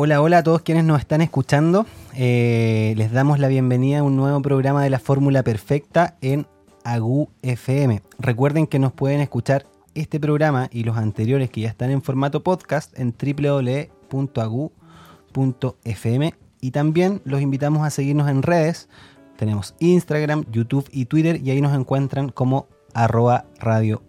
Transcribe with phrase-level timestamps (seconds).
[0.00, 1.84] Hola, hola a todos quienes nos están escuchando.
[2.14, 6.46] Eh, les damos la bienvenida a un nuevo programa de la Fórmula Perfecta en
[6.84, 8.00] Agu FM.
[8.20, 12.44] Recuerden que nos pueden escuchar este programa y los anteriores que ya están en formato
[12.44, 13.90] podcast en www.agu.fm
[16.60, 18.88] y también los invitamos a seguirnos en redes.
[19.36, 24.00] Tenemos Instagram, YouTube y Twitter y ahí nos encuentran como arroba radio.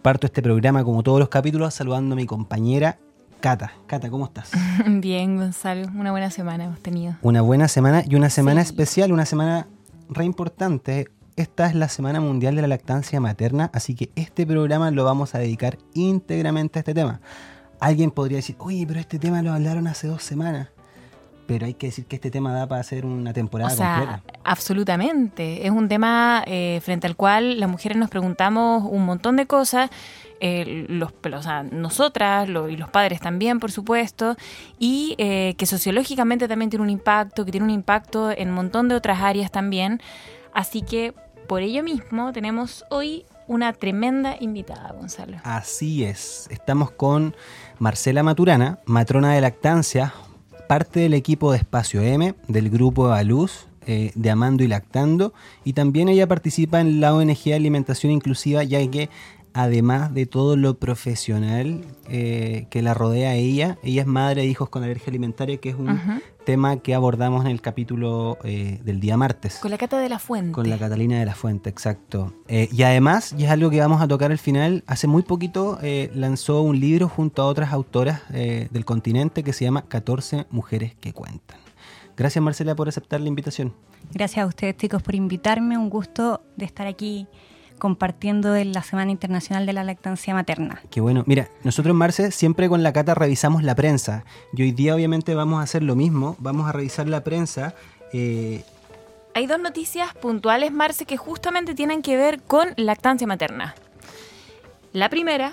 [0.00, 2.98] Parto este programa como todos los capítulos saludando a mi compañera
[3.40, 3.72] Cata.
[3.86, 4.50] Cata, ¿cómo estás?
[4.86, 5.88] Bien, Gonzalo.
[5.94, 7.16] Una buena semana hemos tenido.
[7.22, 9.68] Una buena semana y una semana especial, una semana
[10.08, 11.08] re importante.
[11.36, 15.36] Esta es la Semana Mundial de la Lactancia Materna, así que este programa lo vamos
[15.36, 17.20] a dedicar íntegramente a este tema.
[17.78, 20.70] Alguien podría decir, oye, pero este tema lo hablaron hace dos semanas.
[21.48, 24.40] Pero hay que decir que este tema da para hacer una temporada o sea, completa.
[24.44, 25.66] Absolutamente.
[25.66, 29.90] Es un tema eh, frente al cual las mujeres nos preguntamos un montón de cosas
[30.40, 34.36] eh, los, o sea, nosotras y los padres también, por supuesto,
[34.78, 38.88] y eh, que sociológicamente también tiene un impacto, que tiene un impacto en un montón
[38.88, 40.00] de otras áreas también.
[40.52, 41.14] Así que
[41.48, 45.38] por ello mismo tenemos hoy una tremenda invitada, Gonzalo.
[45.42, 47.34] Así es, estamos con
[47.78, 50.12] Marcela Maturana, matrona de lactancia,
[50.68, 55.32] parte del equipo de Espacio M, del grupo Aluz, eh, de Amando y Lactando,
[55.64, 59.08] y también ella participa en la ONG Alimentación Inclusiva, ya que
[59.54, 63.78] además de todo lo profesional eh, que la rodea a ella.
[63.82, 66.00] Ella es madre de hijos con alergia alimentaria, que es un
[66.44, 69.58] tema que abordamos en el capítulo eh, del día martes.
[69.60, 70.52] Con la Cata de la Fuente.
[70.52, 72.32] Con la Catalina de la Fuente, exacto.
[72.48, 75.78] Eh, y además, y es algo que vamos a tocar al final, hace muy poquito
[76.14, 81.12] lanzó un libro junto a otras autoras del continente que se llama 14 Mujeres que
[81.12, 81.58] Cuentan.
[82.16, 83.72] Gracias Marcela por aceptar la invitación.
[84.12, 87.28] Gracias a ustedes chicos por invitarme, un gusto de estar aquí
[87.78, 90.82] compartiendo en la Semana Internacional de la Lactancia Materna.
[90.90, 91.24] Qué bueno.
[91.26, 94.24] Mira, nosotros, Marce, siempre con la Cata revisamos la prensa.
[94.52, 96.36] Y hoy día, obviamente, vamos a hacer lo mismo.
[96.38, 97.74] Vamos a revisar la prensa.
[98.12, 98.64] Eh,
[99.34, 103.74] Hay dos noticias puntuales, Marce, que justamente tienen que ver con lactancia materna.
[104.92, 105.52] La primera,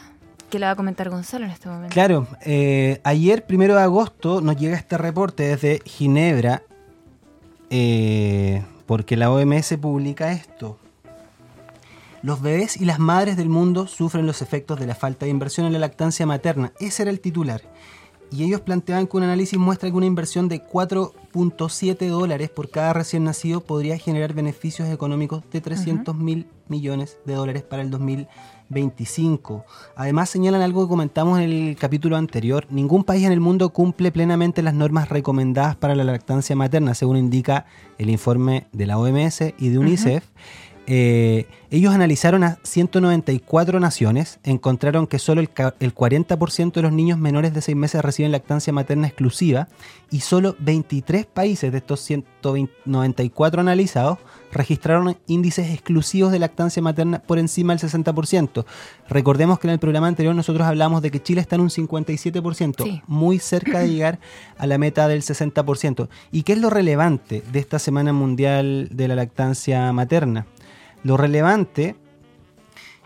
[0.50, 1.94] que la va a comentar Gonzalo en este momento.
[1.94, 6.64] Claro, eh, ayer, primero de agosto, nos llega este reporte desde Ginebra,
[7.70, 10.80] eh, porque la OMS publica esto.
[12.26, 15.68] Los bebés y las madres del mundo sufren los efectos de la falta de inversión
[15.68, 16.74] en la lactancia materna.
[16.80, 17.62] Ese era el titular.
[18.32, 22.94] Y ellos planteaban que un análisis muestra que una inversión de 4.7 dólares por cada
[22.94, 29.64] recién nacido podría generar beneficios económicos de 300 mil millones de dólares para el 2025.
[29.96, 32.66] Además señalan algo que comentamos en el capítulo anterior.
[32.72, 37.18] Ningún país en el mundo cumple plenamente las normas recomendadas para la lactancia materna, según
[37.18, 37.68] indica
[38.00, 40.24] el informe de la OMS y de UNICEF.
[40.88, 47.54] Eh, ellos analizaron a 194 naciones, encontraron que solo el, 40% de los niños menores
[47.54, 49.68] de 6 meses reciben lactancia materna exclusiva
[50.12, 54.20] y solo 23 países de estos 194 analizados
[54.52, 58.64] registraron índices exclusivos de lactancia materna por encima del 60%.
[59.10, 63.04] Recordemos que en el programa anterior nosotros hablamos de que Chile está en un 57%,
[63.08, 64.20] muy cerca de llegar
[64.58, 66.08] a la meta del 60%.
[66.32, 70.46] ¿Y qué es lo relevante de esta Semana Mundial de la Lactancia Materna?
[71.06, 71.96] Lo relevante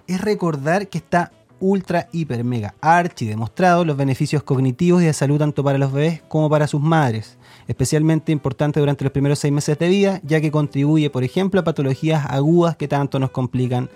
[0.08, 5.38] es recordar que está ultra, hiper, mega, archi demostrado los beneficios cognitivos y de salud
[5.38, 7.38] tanto para los bebés como para sus madres.
[7.68, 11.66] Especialmente importante durante los primeros seis meses de vida, ya que contribuye, por ejemplo, a
[11.66, 13.90] patologías agudas que tanto nos complican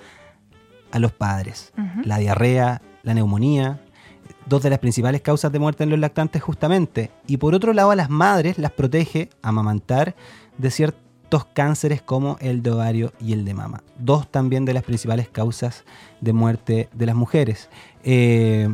[0.92, 1.72] a los padres.
[2.04, 3.80] La diarrea, la neumonía,
[4.48, 7.10] dos de las principales causas de muerte en los lactantes justamente.
[7.26, 10.14] Y por otro lado, a las madres las protege amamantar
[10.58, 11.03] de cierto
[11.42, 13.82] cánceres como el de ovario y el de mama.
[13.98, 15.84] Dos también de las principales causas
[16.22, 17.70] de muerte de las mujeres.
[18.04, 18.70] Eh,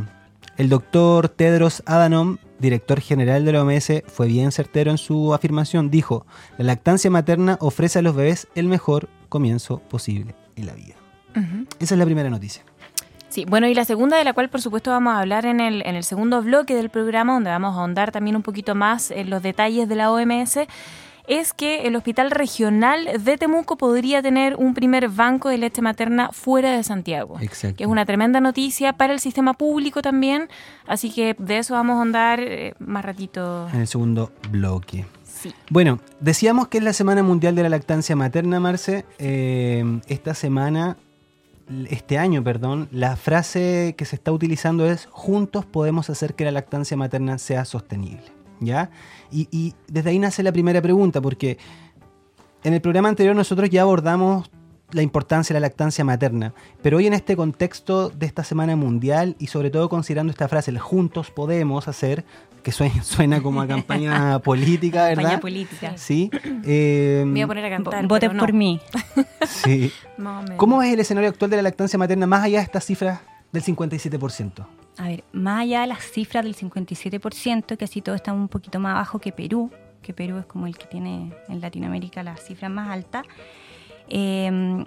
[0.57, 5.89] el doctor Tedros Adhanom, director general de la OMS, fue bien certero en su afirmación.
[5.89, 6.25] Dijo,
[6.57, 10.95] la lactancia materna ofrece a los bebés el mejor comienzo posible en la vida.
[11.79, 12.63] Esa es la primera noticia.
[13.29, 15.83] Sí, bueno, y la segunda, de la cual por supuesto vamos a hablar en el,
[15.85, 19.29] en el segundo bloque del programa, donde vamos a ahondar también un poquito más en
[19.29, 20.59] los detalles de la OMS,
[21.29, 26.31] es que el Hospital Regional de Temuco podría tener un primer banco de leche materna
[26.31, 27.39] fuera de Santiago.
[27.39, 27.77] Exacto.
[27.77, 30.49] Que es una tremenda noticia para el sistema público también.
[30.87, 33.69] Así que de eso vamos a andar eh, más ratito.
[33.71, 35.05] En el segundo bloque.
[35.23, 35.53] Sí.
[35.69, 39.05] Bueno, decíamos que es la Semana Mundial de la Lactancia Materna, Marce.
[39.19, 40.97] Eh, esta semana,
[41.89, 46.51] este año, perdón, la frase que se está utilizando es juntos podemos hacer que la
[46.51, 48.38] lactancia materna sea sostenible.
[48.59, 48.89] ¿Ya?
[49.31, 51.57] Y, desde ahí nace la primera pregunta, porque
[52.63, 54.49] en el programa anterior nosotros ya abordamos
[54.91, 56.53] la importancia de la lactancia materna.
[56.81, 60.71] Pero hoy en este contexto de esta Semana Mundial y sobre todo considerando esta frase,
[60.71, 62.25] el juntos podemos hacer,
[62.63, 65.23] que suena, suena como a campaña política, ¿verdad?
[65.23, 65.93] Campaña política.
[65.95, 66.29] Sí.
[66.65, 68.07] eh, Me voy a poner a cantar.
[68.07, 68.39] Voten no.
[68.39, 68.81] por mí.
[69.47, 69.91] sí.
[70.57, 73.19] ¿Cómo es el escenario actual de la lactancia materna más allá de estas cifras
[73.51, 74.65] del 57%?
[74.99, 78.81] A ver, más allá de las cifras del 57%, que así todo está un poquito
[78.81, 82.69] más bajo que Perú, que Perú es como el que tiene en Latinoamérica las cifras
[82.69, 83.25] más altas,
[84.09, 84.83] eh,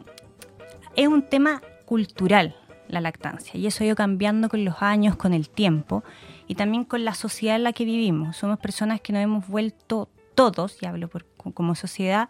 [0.96, 2.54] es un tema cultural
[2.88, 6.04] la lactancia y eso ha ido cambiando con los años, con el tiempo
[6.46, 8.36] y también con la sociedad en la que vivimos.
[8.36, 11.24] Somos personas que nos hemos vuelto todos, y hablo por,
[11.54, 12.28] como sociedad,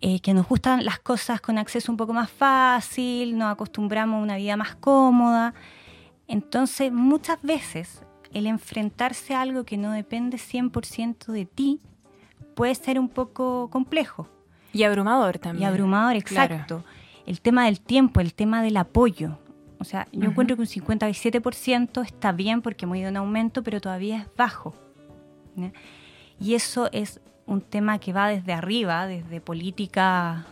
[0.00, 4.22] eh, que nos gustan las cosas con acceso un poco más fácil, nos acostumbramos a
[4.22, 5.52] una vida más cómoda.
[6.28, 8.02] Entonces, muchas veces
[8.32, 11.80] el enfrentarse a algo que no depende 100% de ti
[12.54, 14.28] puede ser un poco complejo
[14.72, 15.68] Y abrumador y también.
[15.68, 16.54] abrumador, Claro.
[16.54, 16.84] exacto.
[17.26, 19.38] El tema del tiempo, el tema del apoyo.
[19.78, 23.80] O sea, yo encuentro que un 57% está bien porque hemos ido en aumento, pero
[23.80, 24.74] todavía es bajo.
[26.40, 30.46] Y eso es un tema que va desde arriba, desde política,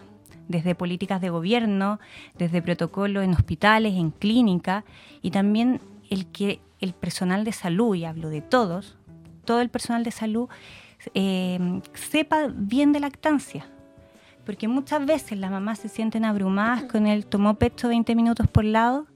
[0.48, 2.00] desde políticas de gobierno,
[2.38, 4.84] desde protocolos en hospitales, en clínicas,
[5.22, 5.80] y también
[6.10, 8.96] el que el personal de salud, y hablo de todos,
[9.44, 10.48] todo el personal de salud
[11.14, 13.66] eh, sepa bien de lactancia.
[14.44, 18.64] Porque muchas veces las mamás se sienten abrumadas con el tomó pecho 20 minutos por
[18.64, 19.06] lado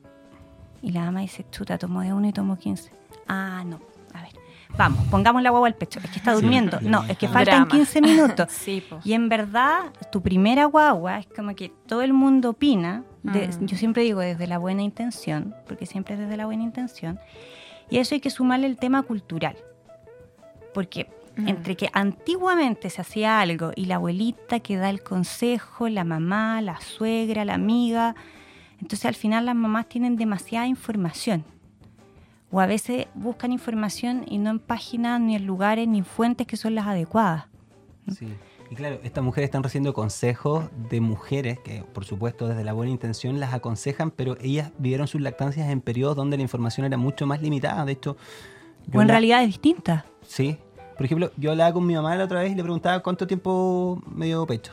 [0.83, 2.91] y la mamá dice, chuta, tomó de uno y tomó 15.
[3.27, 3.81] Ah, no.
[4.15, 4.33] A ver,
[4.77, 6.01] vamos, pongamos la guagua al pecho.
[6.03, 6.79] Es que está durmiendo.
[6.79, 7.45] sí, No, es que drama.
[7.45, 8.49] faltan 15 minutos.
[8.53, 8.85] Sí.
[9.05, 13.05] Y en verdad, tu primera guagua es como que todo el mundo opina.
[13.23, 13.67] de- Mm.
[13.67, 17.19] Yo siempre digo desde la buena intención, porque siempre es desde la buena intención.
[17.91, 19.57] Y a eso hay que sumarle el tema cultural.
[20.75, 21.49] Porque Mm.
[21.49, 26.61] entre que antiguamente se hacía algo y la abuelita que da el consejo, la mamá,
[26.63, 28.15] la suegra, la amiga,
[28.81, 31.45] entonces al final las mamás tienen demasiada información.
[32.51, 36.47] O a veces buscan información y no en páginas, ni en lugares, ni en fuentes
[36.47, 37.45] que son las adecuadas.
[38.11, 38.27] Sí.
[38.71, 42.93] Y claro, estas mujeres están recibiendo consejos de mujeres que, por supuesto, desde la buena
[42.93, 47.27] intención las aconsejan, pero ellas vivieron sus lactancias en periodos donde la información era mucho
[47.27, 47.85] más limitada.
[47.87, 48.17] De hecho,
[48.95, 50.05] O en la- realidad es distinta.
[50.23, 50.59] Sí.
[50.97, 54.03] Por ejemplo, yo hablaba con mi mamá la otra vez y le preguntaba cuánto tiempo
[54.11, 54.73] me dio pecho.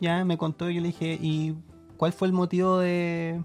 [0.00, 1.54] Ya me contó y yo le dije, ¿y
[1.96, 3.40] cuál fue el motivo de,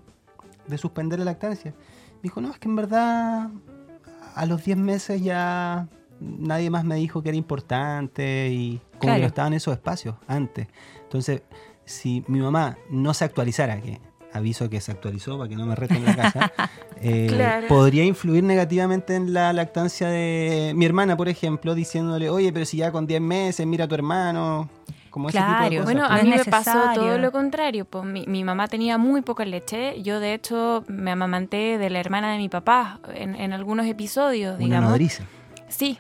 [0.68, 1.72] de suspender la lactancia?
[1.72, 3.50] Me dijo, no, es que en verdad
[4.36, 5.88] a los 10 meses ya
[6.20, 9.22] nadie más me dijo que era importante y como Claro.
[9.22, 10.68] no estaba en esos espacios antes.
[11.04, 11.42] Entonces,
[11.86, 14.00] si mi mamá no se actualizara, que
[14.34, 16.52] aviso que se actualizó para que no me reten en la casa,
[17.02, 17.68] eh, Claro.
[17.68, 22.78] podría influir negativamente en la lactancia de mi hermana, por ejemplo, diciéndole, oye, pero si
[22.78, 24.70] ya con 10 meses, mira a tu hermano,
[25.12, 25.70] como ese tipo de Claro.
[25.70, 25.86] cosas.
[25.86, 27.86] Bueno, no a mí me pasó todo lo contrario.
[27.86, 30.02] Pues mi, mi mamá tenía muy poca leche.
[30.02, 34.56] Yo, de hecho, me amamanté de la hermana de mi papá en, en algunos episodios,
[34.56, 34.90] Una digamos.
[34.90, 35.24] nodriza.
[35.68, 36.00] Sí,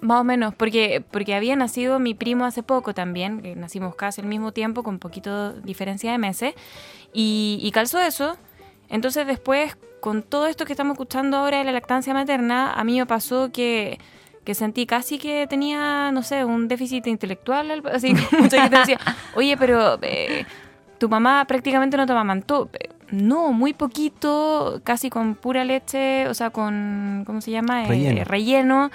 [0.00, 4.20] más o menos, porque, porque había nacido mi primo hace poco también, que nacimos casi
[4.20, 6.54] al mismo tiempo, con poquito diferencia de meses,
[7.12, 8.36] y, y calzó eso.
[8.88, 12.98] Entonces después, con todo esto que estamos escuchando ahora de la lactancia materna, a mí
[12.98, 13.98] me pasó que,
[14.44, 18.98] que sentí casi que tenía, no sé, un déficit intelectual, así como mucha gente decía,
[19.34, 20.44] oye, pero eh,
[20.98, 22.68] tu mamá prácticamente no te amamantó.
[23.10, 27.84] No, muy poquito, casi con pura leche, o sea, con, ¿cómo se llama?
[27.84, 28.24] Eh, Relleno.
[28.24, 28.90] relleno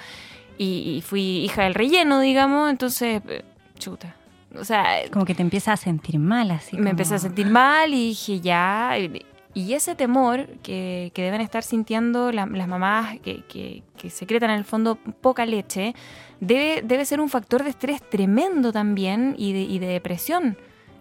[0.58, 3.44] y, y fui hija del relleno, digamos, entonces, eh,
[3.78, 4.16] chuta.
[4.58, 6.74] O sea, Como que te empiezas a sentir mal, así.
[6.76, 8.96] me como- empecé a sentir mal y dije ya.
[8.98, 9.24] Y,
[9.54, 14.50] y ese temor que, que deben estar sintiendo la- las mamás que, que, que secretan
[14.50, 15.94] en el fondo poca leche,
[16.40, 20.56] debe, debe ser un factor de estrés tremendo también y de, y de depresión.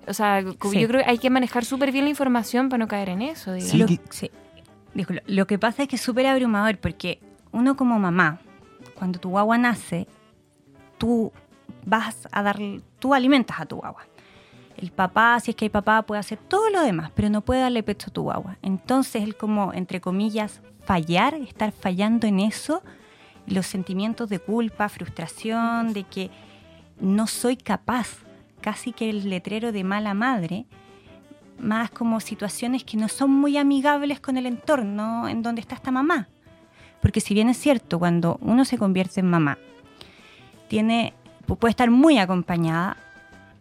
[0.08, 0.80] O sea, Sí.
[0.80, 3.52] yo creo que hay que manejar súper bien la información para no caer en eso.
[3.54, 3.72] digamos.
[3.72, 4.32] Sí, Lo, que- sí.
[4.94, 7.20] Dijo, lo, lo que pasa es que es súper abrumador porque
[7.52, 8.40] uno como mamá,
[8.96, 10.08] cuando tu guagua nace,
[10.98, 11.32] tú
[11.86, 12.58] vas a dar,
[13.00, 14.06] tú alimentas a tu guagua.
[14.78, 17.62] El papá, si es que hay papá, puede hacer todo lo demás, pero no puede
[17.62, 18.58] darle pecho a tu guagua.
[18.62, 22.84] Entonces, él como, entre comillas, fallar, estar fallando en eso,
[23.48, 26.30] los sentimientos de culpa, frustración, de que
[27.00, 28.08] no soy capaz,
[28.62, 30.66] casi que el letrero de mala madre,
[31.60, 35.90] más como situaciones que no son muy amigables con el entorno en donde está esta
[35.92, 36.28] mamá.
[37.02, 39.58] Porque si bien es cierto, cuando uno se convierte en mamá,
[40.68, 41.14] tiene,
[41.48, 42.98] pu- puede estar muy acompañada,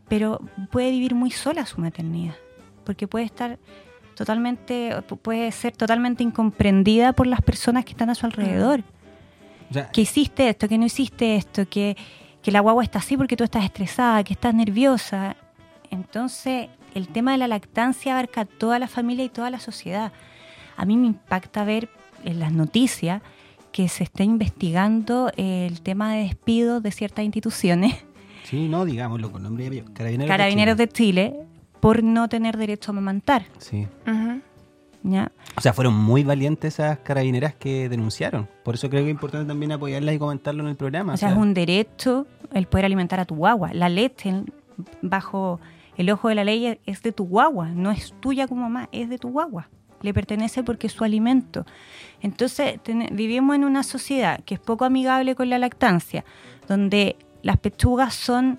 [0.09, 2.35] pero puede vivir muy sola su maternidad.
[2.85, 3.59] Porque puede estar
[4.15, 8.83] totalmente, pu- puede ser totalmente incomprendida por las personas que están a su alrededor.
[9.71, 11.97] o sea, Que hiciste esto, que no hiciste esto, que,
[12.43, 15.37] que la guagua está así porque tú estás estresada, que estás nerviosa.
[15.91, 20.13] Entonces, el tema de la lactancia abarca toda la familia y toda la sociedad.
[20.77, 21.89] A mí me impacta ver
[22.25, 23.23] en las noticias
[23.73, 27.95] que se está investigando el tema de despido de ciertas instituciones.
[28.47, 31.35] Sí, no, digámoslo con nombre y Carabineros, Carabineros de Chile.
[31.81, 33.45] por no tener derecho a amamantar.
[33.59, 33.87] Sí.
[35.03, 35.31] ¿ya?
[35.57, 38.49] O sea, fueron muy valientes esas carabineras que denunciaron.
[38.65, 41.15] Por eso creo que es importante también apoyarlas y comentarlo en el programa.
[41.15, 43.73] O sea, es un derecho el poder alimentar a tu guagua.
[43.73, 44.33] La leche
[45.03, 45.61] bajo
[45.97, 49.09] el ojo de la ley es de tu guagua, no es tuya como mamá, es
[49.09, 49.69] de tu guagua.
[50.03, 51.65] Le pertenece porque es su alimento.
[52.21, 56.25] Entonces, ten- vivimos en una sociedad que es poco amigable con la lactancia,
[56.69, 58.59] donde las pechugas son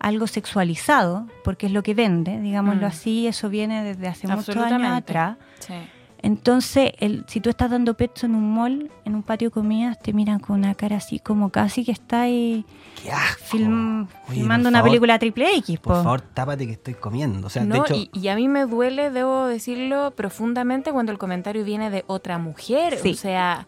[0.00, 2.90] algo sexualizado, porque es lo que vende, digámoslo Mm.
[2.90, 5.36] así, eso viene desde hace muchos años atrás.
[5.60, 5.72] Sí.
[6.18, 9.98] Entonces, el, si tú estás dando pecho en un mall, en un patio de comidas,
[9.98, 12.64] te miran con una cara así como casi que está ahí
[13.02, 13.44] ¡Qué asco!
[13.56, 15.78] film- filmando por una favor, película triple X.
[15.80, 16.02] Por po.
[16.02, 17.46] favor, tápate que estoy comiendo.
[17.46, 21.12] O sea, de No, hecho, y, y a mí me duele, debo decirlo profundamente, cuando
[21.12, 22.98] el comentario viene de otra mujer.
[23.02, 23.10] Sí.
[23.12, 23.66] O sea,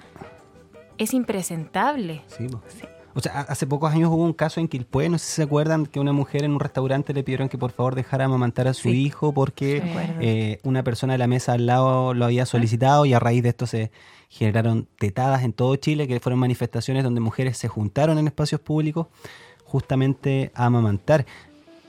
[0.96, 2.22] es impresentable.
[2.26, 2.46] Sí.
[3.16, 5.42] O sea, ha- hace pocos años hubo un caso en Quilpué, no sé si se
[5.44, 8.74] acuerdan, que una mujer en un restaurante le pidieron que por favor dejara amamantar a
[8.74, 8.90] su Sí.
[9.06, 9.82] hijo porque
[10.20, 13.48] eh, una persona de la mesa al lado lo había solicitado y a raíz de
[13.48, 13.90] esto se
[14.28, 19.06] generaron tetadas en todo Chile, que fueron manifestaciones donde mujeres se juntaron en espacios públicos
[19.64, 21.26] justamente a amamantar.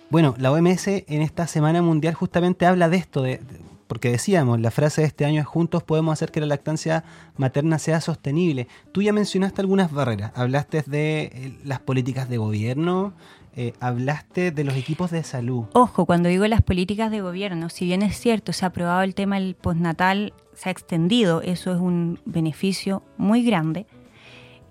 [0.09, 3.41] Bueno, la OMS en esta Semana Mundial justamente habla de esto, de-
[3.87, 7.03] porque decíamos, la frase de este año es juntos podemos hacer que la lactancia
[7.37, 8.67] materna sea sostenible.
[8.91, 13.13] Tú ya mencionaste algunas barreras, hablaste de eh, las políticas de gobierno,
[13.55, 15.65] eh, hablaste de los equipos de salud.
[15.73, 19.15] Ojo, cuando digo las políticas de gobierno, si bien es cierto, se ha aprobado el
[19.15, 23.87] tema del postnatal, se ha extendido, eso es un beneficio muy grande.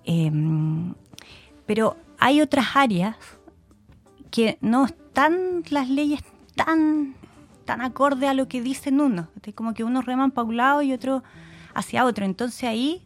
[0.05, 0.31] Eh,
[1.65, 3.17] pero hay otras áreas
[4.31, 6.21] que no están las leyes
[6.55, 7.15] tan,
[7.67, 9.27] tan acorde a lo que dicen unos.
[9.45, 11.23] Es como que unos reman para un lado y otro
[11.75, 12.25] hacia otro.
[12.25, 13.03] Entonces ahí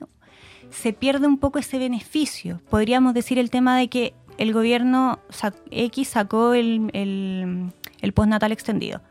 [0.70, 2.62] se pierde un poco ese beneficio.
[2.70, 8.54] Podríamos decir el tema de que el gobierno sa- X sacó el, el, el postnatal
[8.54, 9.02] extendido.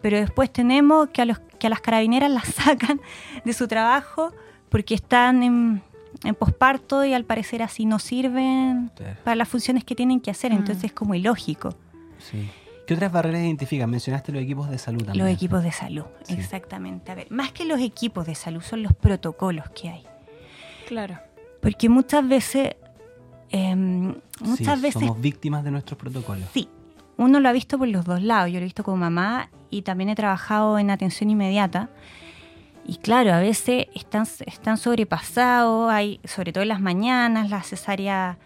[0.00, 3.00] Pero después tenemos que a, los, que a las carabineras las sacan
[3.44, 4.32] de su trabajo
[4.68, 5.82] porque están en,
[6.24, 8.90] en posparto y al parecer así no sirven
[9.24, 10.52] para las funciones que tienen que hacer.
[10.52, 10.56] Mm.
[10.56, 11.74] Entonces es como ilógico.
[12.18, 12.48] Sí.
[12.86, 13.90] ¿Qué otras barreras identifican?
[13.90, 15.24] Mencionaste los equipos de salud también.
[15.24, 16.34] Los equipos de salud, Sí.
[16.34, 17.10] exactamente.
[17.10, 20.04] A ver, más que los equipos de salud son los protocolos que hay.
[20.86, 21.18] Claro.
[21.60, 22.76] Porque muchas veces,
[23.50, 26.48] em, muchas Sí, veces somos víctimas de nuestros protocolos.
[26.54, 26.68] Sí,
[27.16, 28.50] uno lo ha visto por los dos lados.
[28.50, 31.88] Yo lo he visto como mamá y también he trabajado en atención inmediata.
[32.84, 38.38] Y claro, a veces están, están sobrepasados, hay, sobre todo en las mañanas, la cesárea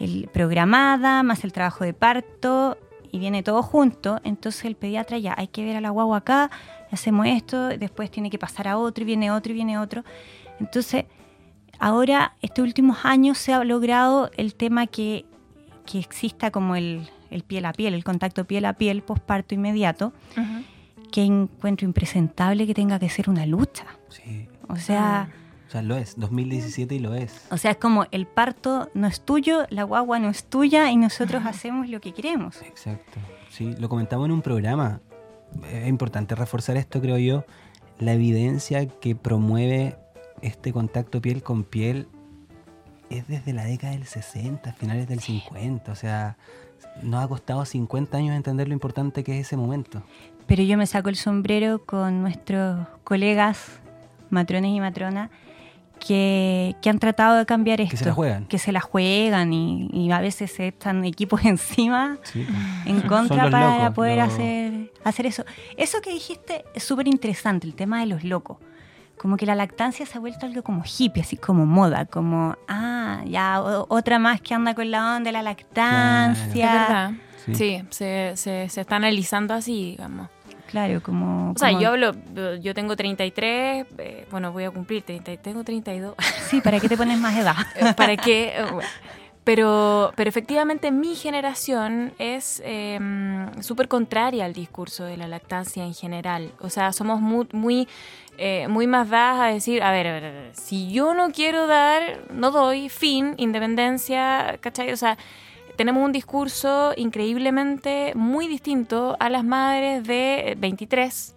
[0.00, 2.78] el, programada, más el trabajo de parto,
[3.12, 4.20] y viene todo junto.
[4.24, 6.50] Entonces el pediatra ya, hay que ver a la guagua acá,
[6.90, 10.02] hacemos esto, después tiene que pasar a otro, y viene otro, y viene otro.
[10.58, 11.04] Entonces,
[11.78, 15.26] ahora, estos últimos años se ha logrado el tema que,
[15.86, 20.12] que exista como el, el piel a piel, el contacto piel a piel, posparto inmediato,
[21.10, 23.84] que encuentro impresentable que tenga que ser una lucha.
[24.08, 24.48] Sí.
[24.68, 25.28] O sea,
[25.72, 26.16] O sea, lo es.
[26.18, 27.46] 2017 y lo es.
[27.50, 30.98] o sea, es como el parto no es tuyo, la guagua no es tuya y
[30.98, 32.60] nosotros hacemos lo que queremos.
[32.60, 33.18] Exacto.
[33.48, 35.00] Sí, lo comentamos en un programa.
[35.72, 37.46] Es importante reforzar esto, creo yo.
[37.98, 39.96] La evidencia que promueve
[40.42, 42.06] este contacto piel con piel
[43.08, 45.90] es desde la década del 60, finales del 50.
[45.90, 46.36] O sea,
[47.02, 50.02] nos ha costado 50 años entender lo importante que es ese momento.
[50.46, 53.80] Pero yo me saco el sombrero con nuestros colegas,
[54.28, 55.30] matrones y matronas,
[56.06, 57.96] que, que han tratado de cambiar esto.
[57.96, 58.44] se la juegan.
[58.46, 62.46] Que se la juegan y, y a veces se están equipos encima Sí.
[62.86, 65.44] en contra para locos, poder hacer, hacer eso.
[65.76, 68.58] Eso que dijiste es súper interesante, el tema de los locos.
[69.18, 73.22] Como que la lactancia se ha vuelto algo como hippie, así como moda, como, ah,
[73.26, 76.72] ya o- otra más que anda con la onda de la Es lactancia.
[76.72, 77.10] verdad.
[77.46, 77.54] Sí.
[77.54, 80.28] Sí, se, se, se está analizando así, digamos.
[80.72, 81.52] Claro, como...
[81.52, 82.12] O sea, como- yo hablo,
[82.60, 86.14] yo tengo 33, eh, bueno, voy a cumplir 30, tengo 32.
[86.50, 87.54] Sí, ¿para qué te pones más edad?
[87.96, 88.54] ¿Para qué?
[88.56, 88.88] Eh, bueno.
[89.44, 92.98] Pero, pero efectivamente mi generación es eh,
[93.60, 96.52] súper contraria al discurso de la lactancia en general.
[96.60, 97.88] O sea, somos muy, muy,
[98.38, 101.30] eh, muy más dadas a decir, a ver, a ver, a ver, si yo no
[101.32, 104.92] quiero dar, no doy, fin, independencia, ¿cachai?
[104.92, 105.18] O sea,
[105.76, 111.34] tenemos un discurso increíblemente muy distinto a las madres de 23,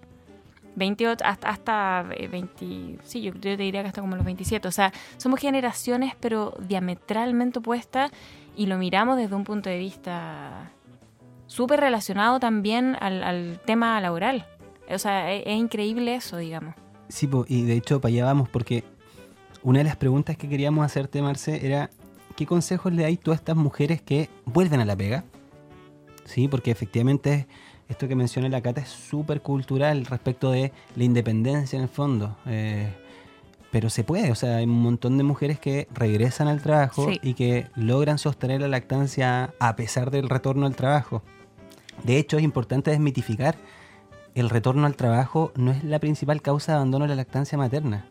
[0.75, 4.67] 28, hasta, hasta eh, 20, sí, yo, te diría que hasta como los 27.
[4.67, 8.11] O sea, somos generaciones pero diametralmente opuestas
[8.55, 10.71] y lo miramos desde un punto de vista
[11.47, 14.45] súper relacionado también al, tema laboral.
[14.89, 16.75] O sea, es, es increíble eso, digamos.
[17.07, 18.83] Sí, y de hecho para allá vamos, porque
[19.63, 21.89] una de las preguntas que queríamos hacerte, Marce, era
[22.35, 25.23] ¿qué consejos le dais tú a estas mujeres que vuelven a la pega?
[26.25, 27.47] Sí, porque efectivamente
[27.87, 32.35] esto que menciona la Cata es súper cultural respecto de la independencia en el fondo.
[32.45, 32.91] Eh,
[33.71, 37.19] pero se puede, o sea, hay un montón de mujeres que regresan al trabajo Sí.
[37.21, 41.21] y que logran sostener la lactancia a pesar del retorno al trabajo.
[42.03, 43.57] De hecho, es importante desmitificar,
[44.33, 48.05] el retorno al trabajo no es la principal causa de abandono de la lactancia materna.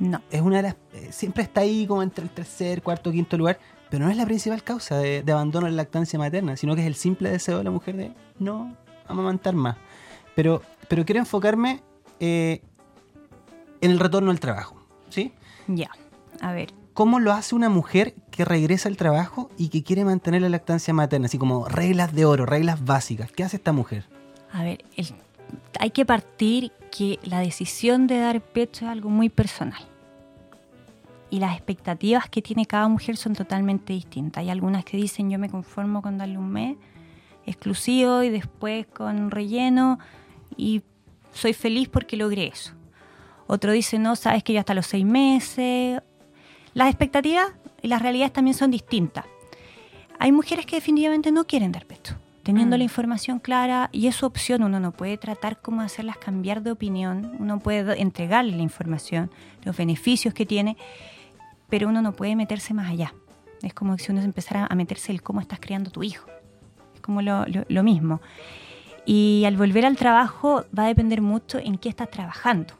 [0.00, 0.20] No.
[0.30, 3.58] Es una de las, eh, siempre está ahí como entre el tercer, cuarto, quinto lugar,
[3.90, 6.80] pero no es la principal causa de, de abandono de la lactancia materna, sino que
[6.80, 8.74] es el simple deseo de la mujer de no
[9.06, 9.76] amamantar más.
[10.34, 11.82] Pero, pero quiero enfocarme
[12.18, 12.62] eh,
[13.80, 14.76] en el retorno al trabajo.
[15.10, 15.32] ¿sí?
[15.68, 15.90] Ya.
[16.40, 20.42] A ver, ¿Cómo lo hace una mujer que regresa al trabajo y que quiere mantener
[20.42, 21.26] la lactancia materna?
[21.26, 23.32] Así como reglas de oro, reglas básicas.
[23.32, 24.04] ¿Qué hace esta mujer?
[24.52, 25.14] a ver, el-
[25.78, 29.82] hay que partir que la decisión de dar pecho es algo muy personal.
[31.30, 34.42] Y las expectativas que tiene cada mujer son totalmente distintas.
[34.42, 36.76] Hay algunas que dicen yo me conformo con darle un mes
[37.46, 39.98] exclusivo y después con relleno
[40.56, 40.82] y
[41.32, 42.72] soy feliz porque logré eso.
[43.46, 46.00] Otro dice no, sabes que ya hasta los seis meses.
[46.74, 47.46] Las expectativas
[47.82, 49.24] y las realidades también son distintas.
[50.18, 52.78] Hay mujeres que definitivamente no quieren dar pecho, teniendo Mm.
[52.78, 54.62] la información clara y es su opción.
[54.62, 59.30] Uno no puede tratar como hacerlas cambiar de opinión, uno puede entregarle la información,
[59.64, 60.76] los beneficios que tiene,
[61.70, 63.14] pero uno no puede meterse más allá.
[63.62, 66.28] Es como si uno empezara a meterse el cómo estás criando tu hijo.
[66.94, 68.20] Es como lo, lo- mismo.
[69.06, 72.74] Y al volver al trabajo va a depender mucho en qué estás trabajando.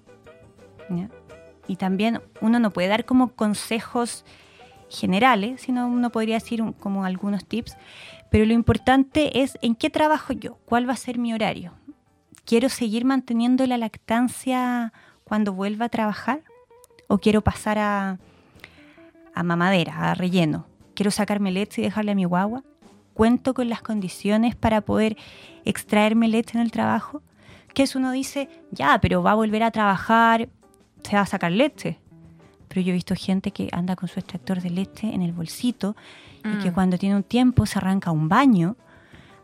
[1.68, 4.24] Y también uno no puede dar como consejos
[4.88, 7.76] generales, sino uno podría decir como algunos tips,
[8.30, 11.72] pero lo importante es en qué trabajo yo, cuál va a ser mi horario.
[12.44, 14.92] ¿Quiero seguir manteniendo la lactancia
[15.24, 16.42] cuando vuelva a trabajar?
[17.06, 18.18] ¿O quiero pasar a,
[19.34, 20.66] a mamadera, a relleno?
[20.94, 22.62] ¿Quiero sacarme leche y dejarle a mi guagua?
[23.14, 25.16] ¿Cuento con las condiciones para poder
[25.64, 27.22] extraerme leche en el trabajo?
[27.74, 30.48] Que eso uno dice, ya, pero va a volver a trabajar,
[31.02, 31.98] se va a sacar leche.
[32.68, 35.96] Pero yo he visto gente que anda con su extractor de leche en el bolsito
[36.44, 36.74] y que Mm.
[36.74, 38.76] cuando tiene un tiempo se arranca a un baño,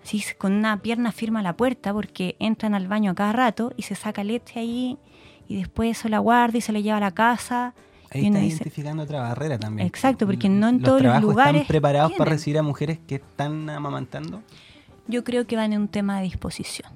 [0.03, 3.83] así con una pierna firma la puerta porque entran al baño a cada rato y
[3.83, 4.99] se saca leche ahí
[5.49, 7.75] y después eso la guarda y se la lleva a la casa.
[8.11, 9.87] Ahí y uno está dice, identificando otra barrera también.
[9.87, 13.16] Exacto, porque no en los todos los lugares están preparados para recibir a mujeres que
[13.16, 14.42] están amamantando.
[15.09, 16.90] yo creo que va en un tema de disposición.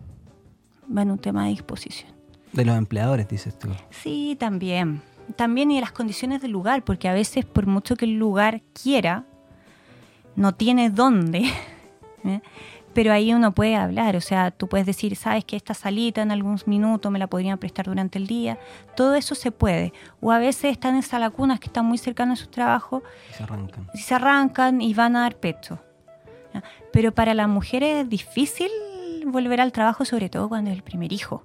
[0.97, 2.13] Va en un tema de disposición.
[2.53, 3.69] De los empleadores, dices tú.
[3.91, 5.03] Sí, también.
[5.37, 8.63] También y de las condiciones del lugar, porque a veces por mucho que el lugar
[8.73, 9.25] quiera,
[10.35, 11.49] no tiene dónde.
[12.25, 12.41] ¿eh?
[12.93, 16.33] Pero ahí uno puede hablar, o sea, tú puedes decir, sabes que esta salita en
[16.33, 18.59] algunos minutos me la podrían prestar durante el día.
[18.97, 19.93] Todo eso se puede.
[20.21, 23.43] O a veces están esas lagunas que están muy cercanas a su trabajo Y se
[23.45, 23.87] arrancan.
[23.95, 25.79] y se arrancan y van a dar pecho.
[26.93, 28.71] Pero para las mujeres es difícil
[29.27, 31.45] volver al trabajo, sobre todo cuando es el primer hijo.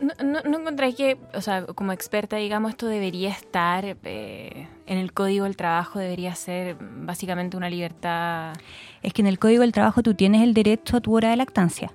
[0.00, 4.98] ¿No, no, no encontráis que, o sea, como experta, digamos, esto debería estar eh, en
[4.98, 8.54] el código del trabajo, debería ser básicamente una libertad...
[9.02, 11.36] Es que en el Código del Trabajo tú tienes el derecho a tu hora de
[11.36, 11.92] lactancia.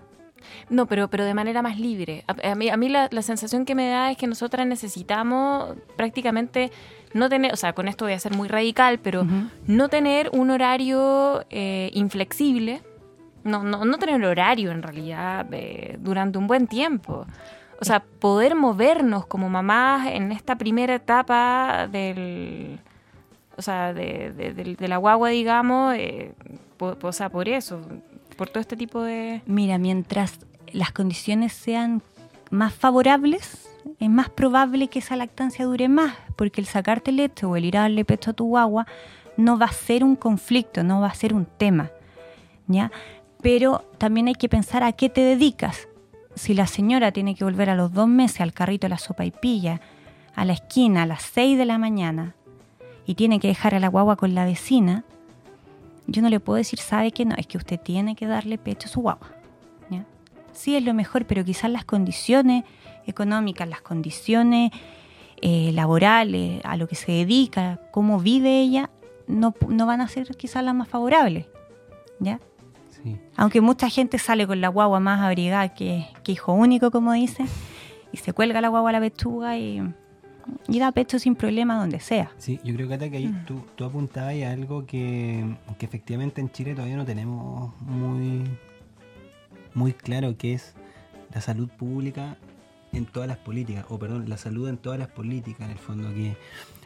[0.69, 2.23] No, pero, pero de manera más libre.
[2.27, 5.75] A, a mí, a mí la, la sensación que me da es que nosotras necesitamos
[5.95, 6.71] prácticamente
[7.13, 9.25] no tener, o sea, con esto voy a ser muy radical, pero
[9.67, 12.81] no tener un horario eh, inflexible,
[13.43, 17.25] no, no, no tener horario en realidad eh, durante un buen tiempo.
[17.79, 22.79] O sea, poder movernos como mamás en esta primera etapa del,
[23.57, 26.33] o sea, de, la guagua, digamos, eh,
[26.79, 27.81] o sea, por eso,
[28.37, 29.41] por todo este tipo de...
[29.45, 30.39] Mira, mientras
[30.71, 32.01] las condiciones sean
[32.49, 33.67] más favorables,
[33.99, 37.77] es más probable que esa lactancia dure más, porque el sacarte leche o el ir
[37.77, 38.87] a darle pecho a tu guagua
[39.37, 41.91] no va a ser un conflicto, no va a ser un tema,
[42.67, 42.91] ¿ya?
[43.41, 45.87] Pero también hay que pensar a qué te dedicas.
[46.35, 49.25] Si la señora tiene que volver a los dos meses al carrito de la sopa
[49.25, 49.81] y pilla,
[50.35, 52.35] a la esquina a las seis de la mañana,
[53.05, 55.05] y tiene que dejar a la guagua con la vecina,
[56.07, 58.87] yo no le puedo decir, sabe que no, es que usted tiene que darle pecho
[58.87, 59.31] a su guagua.
[60.51, 62.63] Sí es lo mejor, pero quizás las condiciones
[63.05, 64.71] económicas, las condiciones
[65.41, 68.89] eh, laborales, a lo que se dedica, cómo vive ella,
[69.27, 71.47] no, no van a ser quizás las más favorables.
[72.19, 72.39] ¿ya?
[73.05, 73.17] Sí.
[73.37, 77.45] Aunque mucha gente sale con la guagua más abrigada que, que hijo único, como dicen,
[78.11, 79.79] y se cuelga la guagua a la pechuga y,
[80.67, 82.31] y da pecho sin problema donde sea.
[82.39, 83.45] Sí, yo creo Cata, que ahí Mm.
[83.45, 88.43] tú, tú apuntabas a algo que, que efectivamente en Chile todavía no tenemos muy
[89.75, 90.73] muy claro que es
[91.33, 92.37] la salud pública
[92.93, 96.13] en todas las políticas, o perdón, la salud en todas las políticas, en el fondo,
[96.13, 96.37] que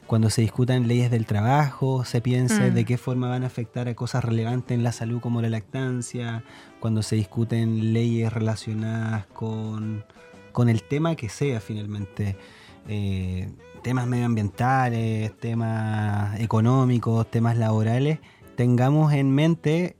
[0.09, 2.73] cuando se discutan leyes del trabajo, se piense Mm.
[2.73, 6.43] de qué forma van a afectar a cosas relevantes en la salud como la lactancia,
[6.79, 10.03] cuando se discuten leyes relacionadas con,
[10.51, 12.35] con el tema que sea finalmente,
[12.87, 13.51] eh,
[13.83, 18.17] temas medioambientales, temas económicos, temas laborales,
[18.55, 19.95] tengamos en mente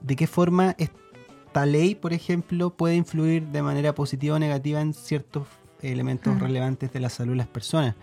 [0.00, 4.94] de qué forma esta ley, por ejemplo, puede influir de manera positiva o negativa en
[4.94, 5.46] ciertos
[5.82, 6.40] elementos Mm.
[6.40, 7.94] relevantes de la salud de las personas.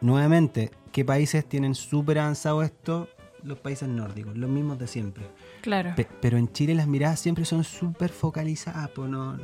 [0.00, 3.08] Nuevamente, ¿qué países tienen súper avanzado esto?
[3.42, 5.24] Los países nórdicos, los mismos de siempre.
[5.62, 5.94] Claro.
[5.96, 9.38] Pe- pero en Chile las miradas siempre son súper focalizadas, pues no, no,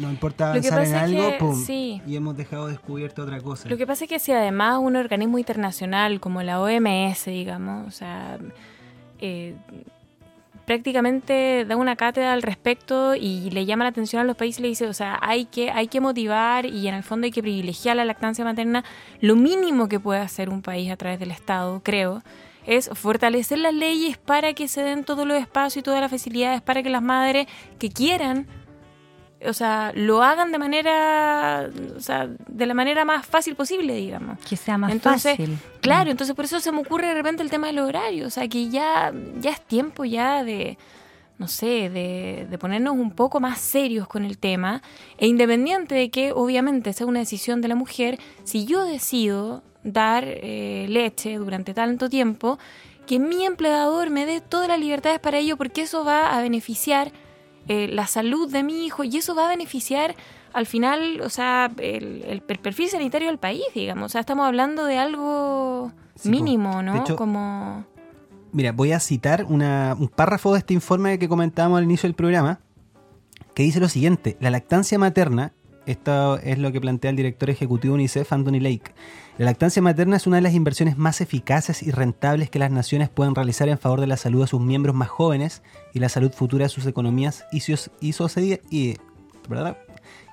[0.00, 2.00] no importa avanzar en algo, que, pum, sí.
[2.06, 3.68] y hemos dejado descubierto otra cosa.
[3.68, 7.90] Lo que pasa es que si además un organismo internacional como la OMS, digamos, o
[7.90, 8.38] sea,
[9.18, 9.54] eh,
[10.64, 14.62] prácticamente da una cátedra al respecto y le llama la atención a los países y
[14.62, 17.42] le dice, o sea, hay que, hay que motivar y en el fondo hay que
[17.42, 18.84] privilegiar la lactancia materna.
[19.20, 22.22] Lo mínimo que puede hacer un país a través del Estado, creo,
[22.66, 26.62] es fortalecer las leyes para que se den todos los espacios y todas las facilidades
[26.62, 27.46] para que las madres
[27.78, 28.46] que quieran
[29.46, 34.38] o sea, lo hagan de manera, o sea, de la manera más fácil posible, digamos.
[34.40, 35.58] Que sea más Entonces, fácil.
[35.80, 38.48] Claro, entonces por eso se me ocurre de repente el tema del horario, o sea,
[38.48, 40.78] que ya, ya es tiempo ya de,
[41.38, 44.82] no sé, de, de ponernos un poco más serios con el tema,
[45.18, 50.24] e independiente de que obviamente sea una decisión de la mujer, si yo decido dar
[50.26, 52.58] eh, leche durante tanto tiempo,
[53.06, 57.10] que mi empleador me dé todas las libertades para ello, porque eso va a beneficiar
[57.68, 60.14] eh, la salud de mi hijo y eso va a beneficiar
[60.52, 64.06] al final, o sea, el, el per- perfil sanitario del país, digamos.
[64.06, 66.96] O sea, estamos hablando de algo Sí, mínimo, ¿no?
[67.00, 67.84] hecho- Como...
[68.52, 72.14] Mira, voy a citar una- un párrafo de este informe que comentábamos al inicio del
[72.14, 72.60] programa,
[73.54, 75.52] que dice lo siguiente, la lactancia materna,
[75.86, 78.92] esto es lo que plantea el director ejecutivo UNICEF, Anthony Lake,
[79.38, 83.08] la lactancia materna es una de las inversiones más eficaces y rentables que las naciones
[83.08, 85.62] pueden realizar en favor de la salud de sus miembros más jóvenes
[85.94, 87.62] y la salud futura de sus economías y,
[88.00, 88.94] y,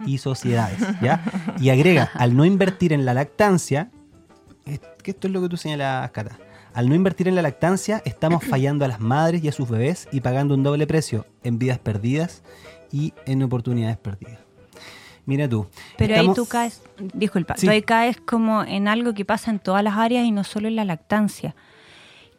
[0.06, 0.80] y- sociedades.
[1.02, 1.24] ¿ya?
[1.62, 3.90] Y agrega, al no invertir en la lactancia,
[4.66, 6.38] esto es lo que tú señalabas, Cata.
[6.74, 10.08] Al no invertir en la lactancia, estamos fallando a las madres y a sus bebés
[10.12, 12.44] y pagando un doble precio en vidas perdidas
[12.92, 14.49] y en oportunidades perdidas.
[15.30, 15.68] Mira tú.
[15.98, 16.82] Pero ahí tú caes,
[17.13, 17.68] disculpa, Sí.
[17.68, 20.68] tú ahí caes como en algo que pasa en todas las áreas y no solo
[20.68, 21.56] en la lactancia,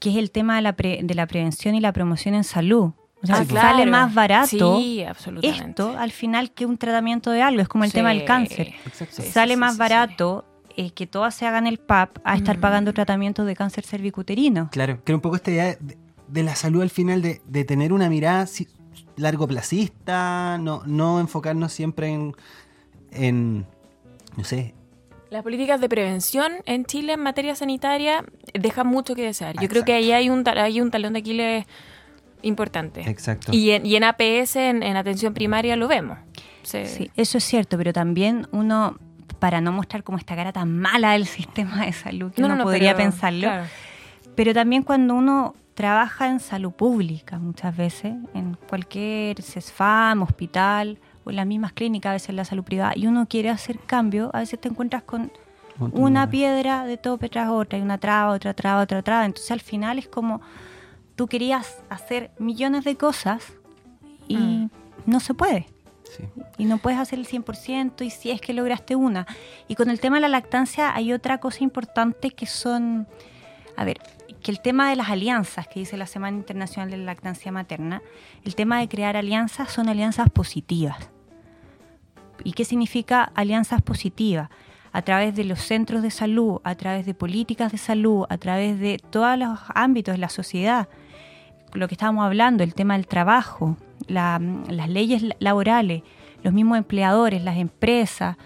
[0.00, 2.90] que es el tema de la, pre- de la prevención y la promoción en salud.
[3.22, 7.60] O sea, Ah, sale más barato Sí, esto al final que un tratamiento de algo,
[7.62, 8.72] es como el tema del cáncer.
[8.86, 9.22] Exacto.
[9.22, 10.44] Sale sí, más sí, barato
[10.76, 12.60] eh, que todas se hagan el PAP a estar Mm.
[12.60, 14.68] pagando tratamientos de cáncer cervicuterino.
[14.72, 15.98] Claro, que un poco esta idea de,
[16.28, 18.46] de la salud al final, de, de tener una mirada
[19.16, 22.34] largoplacista, no, no enfocarnos siempre en,
[23.12, 23.66] en,
[24.36, 24.74] no sé,
[25.30, 29.54] Las políticas de prevención en Chile en materia sanitaria dejan mucho que desear.
[29.60, 31.66] Yo creo que ahí hay un, hay un talón de Aquiles
[32.42, 33.02] importante.
[33.08, 33.52] exacto.
[33.52, 36.18] Y en, y en APS, en, en atención primaria, lo vemos.
[36.62, 38.98] Se- Sí, eso es cierto, pero también uno,
[39.38, 42.56] para no mostrar como esta cara tan mala del sistema de salud, que No, uno
[42.56, 43.64] no, no, podría pero, pensarlo, claro.
[44.34, 50.98] pero también cuando uno trabaja en salud pública muchas veces, en cualquier CESFAM, hospital
[51.32, 54.40] las mismas clínicas, a veces en la salud privada, y uno quiere hacer cambio, a
[54.40, 55.32] veces te encuentras con
[55.92, 59.24] una piedra de tope tras otra, y una traba, otra traba, otra traba.
[59.24, 60.42] Entonces al final es como
[61.16, 63.52] tú querías hacer millones de cosas
[64.28, 64.70] y Mm.
[65.06, 65.66] no se puede.
[66.16, 66.24] Sí.
[66.58, 69.26] Y no puedes hacer el 100% y si es que lograste una.
[69.68, 73.06] Y con el tema de la lactancia hay otra cosa importante que son,
[73.76, 74.00] a ver,
[74.42, 78.02] que el tema de las alianzas que dice la Semana Internacional de la Lactancia Materna,
[78.44, 81.10] el tema de crear alianzas son alianzas positivas.
[82.44, 84.48] ¿Y qué significa alianzas positivas?
[84.92, 88.78] A través de los centros de salud, a través de políticas de salud, a través
[88.80, 90.88] de todos los ámbitos de la sociedad.
[91.74, 93.76] Lo que estábamos hablando, el tema del trabajo,
[94.08, 96.02] la- las leyes laborales,
[96.42, 98.36] los mismos empleadores, las empresas,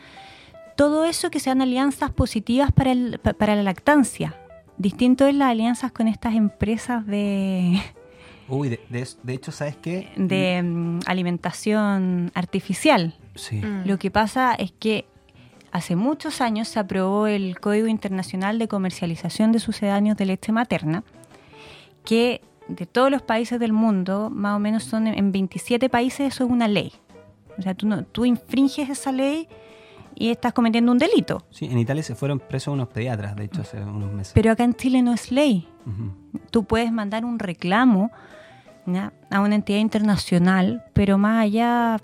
[0.77, 4.35] todo eso que sean alianzas positivas para, el- pa- para la lactancia.
[4.77, 7.81] Distinto es las alianzas con estas empresas de,
[8.49, 10.11] Uy, de, de- de hecho, ¿sabes qué?
[10.17, 13.15] de mm, alimentación artificial.
[13.35, 13.57] Sí.
[13.57, 13.87] Mm.
[13.87, 15.07] Lo que pasa es que
[15.73, 21.05] hace muchos años se aprobó el Código Internacional de Comercialización de Sucedáneos de Leche Materna,
[22.05, 26.45] que de todos los países del mundo, más o menos son en 27 países, eso
[26.45, 26.93] es una ley.
[27.59, 29.49] O sea, tú, no, tú infringes esa ley
[30.15, 31.45] y estás cometiendo un delito.
[31.51, 34.33] Sí, en Italia se fueron presos unos pediatras, de hecho, hace unos meses.
[34.35, 35.69] Pero acá en Chile no es ley.
[36.51, 38.11] Tú puedes mandar un reclamo
[39.31, 42.01] a una entidad internacional, pero más allá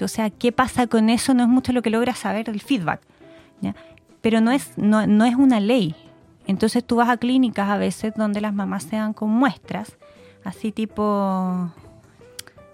[0.00, 1.34] O sea, ¿qué pasa con eso?
[1.34, 3.00] No es mucho lo que logra saber el feedback.
[4.20, 5.94] Pero no es, no, no es una ley.
[6.46, 9.96] Entonces tú vas a clínicas a veces donde las mamás se dan con muestras,
[10.44, 11.70] así tipo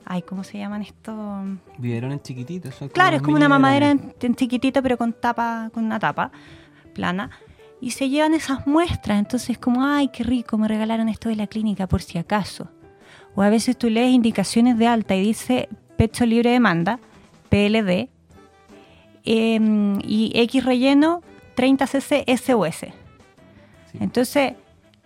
[0.04, 1.14] Ay, ¿cómo se llaman estos?
[1.78, 2.74] Vivieron en chiquititos.
[2.92, 6.32] Claro, es como una mamadera en, en, chiquitito, pero con tapa, con una tapa
[6.92, 7.30] plana.
[7.80, 9.18] Y se llevan esas muestras.
[9.18, 12.68] Entonces, como, ay, qué rico, me regalaron esto de la clínica por si acaso.
[13.34, 16.98] O a veces tú lees indicaciones de alta y dice pecho libre de demanda,
[17.48, 18.08] PLD,
[19.24, 21.22] em, y X relleno
[21.54, 22.86] 30 cc SOS.
[24.00, 24.54] Entonces,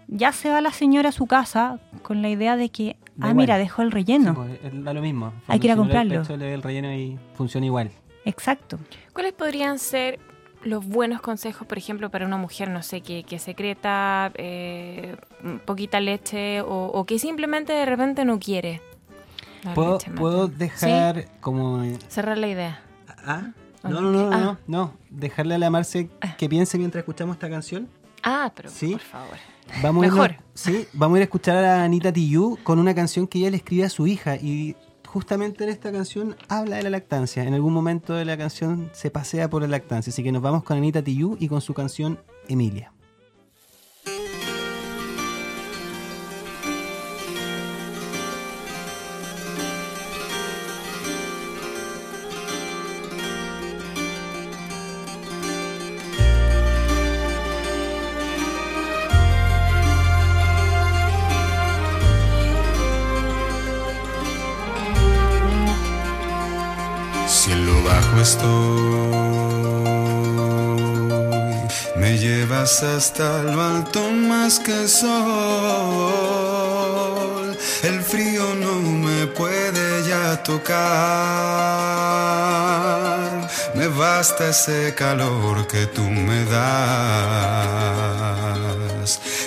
[0.08, 3.58] ya se va la señora a su casa con la idea de que ah, mira,
[3.58, 4.34] dejó el relleno.
[4.34, 5.32] Pues, da lo mismo.
[5.48, 6.22] Hay que ir a comprarlo.
[6.22, 7.90] El, el relleno y funciona igual.
[8.24, 8.78] Exacto.
[9.12, 10.18] ¿Cuáles podrían ser
[10.66, 15.16] los buenos consejos, por ejemplo, para una mujer, no sé, que, que secreta eh,
[15.64, 18.82] poquita leche o, que simplemente de repente no quiere?
[19.74, 21.82] ¿Puedo, ¿puedo dejar como...
[22.08, 22.80] Cerrar la idea.
[23.24, 23.50] ¿Ah?
[23.82, 24.94] No, no, no, no, no, no.
[25.10, 26.36] Dejarle a la Marce ah.
[26.36, 27.88] que piense mientras escuchamos esta canción.
[28.22, 28.92] Ah, pero ¿Sí?
[28.92, 29.36] por favor.
[29.82, 30.30] Vamos Mejor.
[30.30, 33.38] A ir, sí, vamos a ir a escuchar a Anita Tijoux con una canción que
[33.38, 34.76] ella le escribe a su hija y
[35.06, 37.44] justamente en esta canción habla de la lactancia.
[37.44, 40.10] En algún momento de la canción se pasea por la lactancia.
[40.10, 42.92] Así que nos vamos con Anita Tijoux y con su canción Emilia.
[71.96, 75.06] Me llevas hasta lo alto más que sol.
[77.82, 80.76] El frío no me puede ya tocar.
[83.74, 86.66] Me basta ese calor que tú me das.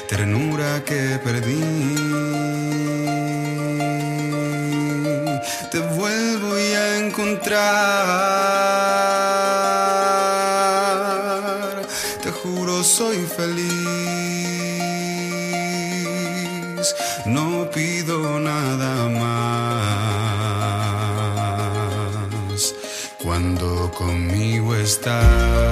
[0.08, 2.09] Ternura que perdí.
[7.50, 8.00] Encontrar.
[12.84, 13.66] soy feliz,
[17.26, 19.54] no pido nada más
[23.22, 25.68] cuando conmigo estás.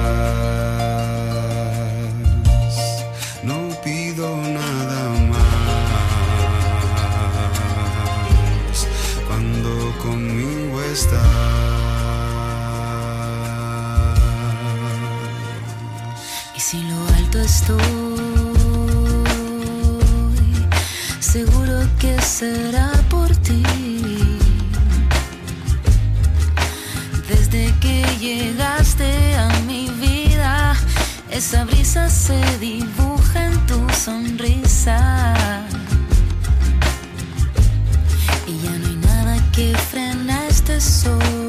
[31.38, 35.34] Esa brisa se dibuja en tu sonrisa.
[38.44, 41.47] Y ya no hay nada que frena este sol.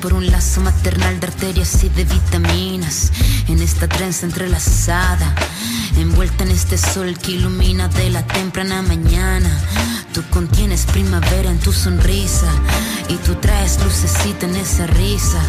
[0.00, 3.12] Por un lazo maternal de arterias y de vitaminas.
[3.48, 5.34] En esta trenza entrelazada,
[5.98, 9.50] envuelta en este sol que ilumina de la temprana mañana.
[10.14, 12.50] Tú contienes primavera en tu sonrisa
[13.08, 15.40] y tú traes lucecita en esa risa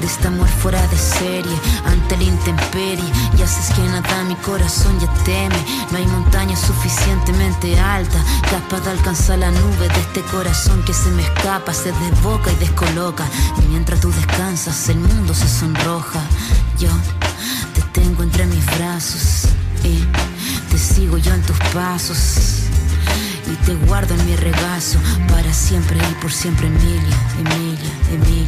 [0.00, 1.52] de este amor fuera de serie
[1.84, 3.04] ante la intemperie
[3.36, 5.56] y haces que nada mi corazón ya teme.
[5.90, 8.18] No hay montaña suficientemente alta
[8.50, 12.56] capaz de alcanzar la nube de este corazón que se me escapa, se desboca y
[12.56, 13.24] descoloca.
[13.62, 16.20] Y mientras tú descansas, el mundo se sonroja.
[16.78, 16.90] Yo
[17.74, 19.48] te tengo entre mis brazos
[19.84, 20.04] y
[20.70, 22.60] te sigo yo en tus pasos
[23.50, 28.39] y te guardo en mi regazo para siempre y por siempre, Emilia, Emilia, Emilia,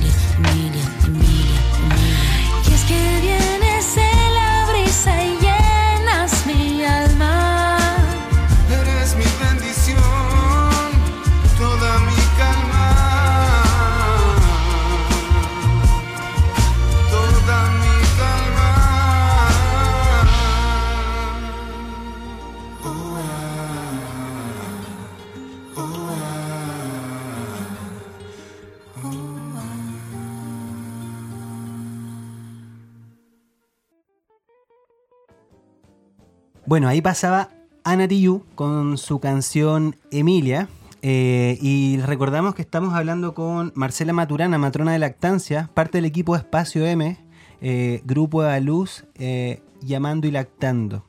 [36.73, 37.51] Bueno, ahí pasaba
[37.85, 40.71] Ana Tijoux con su canción Emilia.
[41.03, 46.35] eh, y recordamos que estamos hablando con Marcela Maturana, matrona de lactancia, parte del equipo
[46.35, 47.19] Espacio M,
[47.61, 51.05] eh, Grupo de Luz, eh, Llamando y Lactando.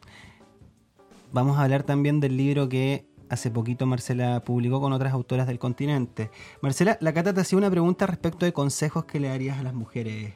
[1.31, 5.59] Vamos a hablar también del libro que hace poquito Marcela publicó con otras autoras del
[5.59, 6.29] continente.
[6.61, 9.73] Marcela, la Cata te hacía una pregunta respecto de consejos que le darías a las
[9.73, 10.33] mujeres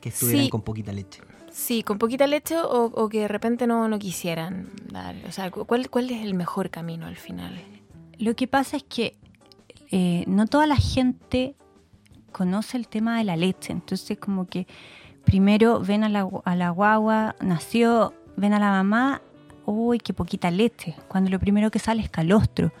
[0.00, 0.50] que estuvieran Sí.
[0.50, 1.20] con poquita leche.
[1.56, 5.14] Sí, con poquita leche o, o que de repente no, no quisieran dar.
[5.28, 7.60] O sea, cu- ¿cuál, ¿cuál es el mejor camino al final?
[8.18, 9.16] Lo que pasa es que
[9.92, 11.54] eh, no toda la gente
[12.32, 13.72] conoce el tema de la leche.
[13.72, 14.66] Entonces, como que
[15.24, 19.22] primero ven a la, a la guagua, nació, ven a la mamá,
[19.64, 20.96] uy, qué poquita leche.
[21.06, 22.72] Cuando lo primero que sale es calostro,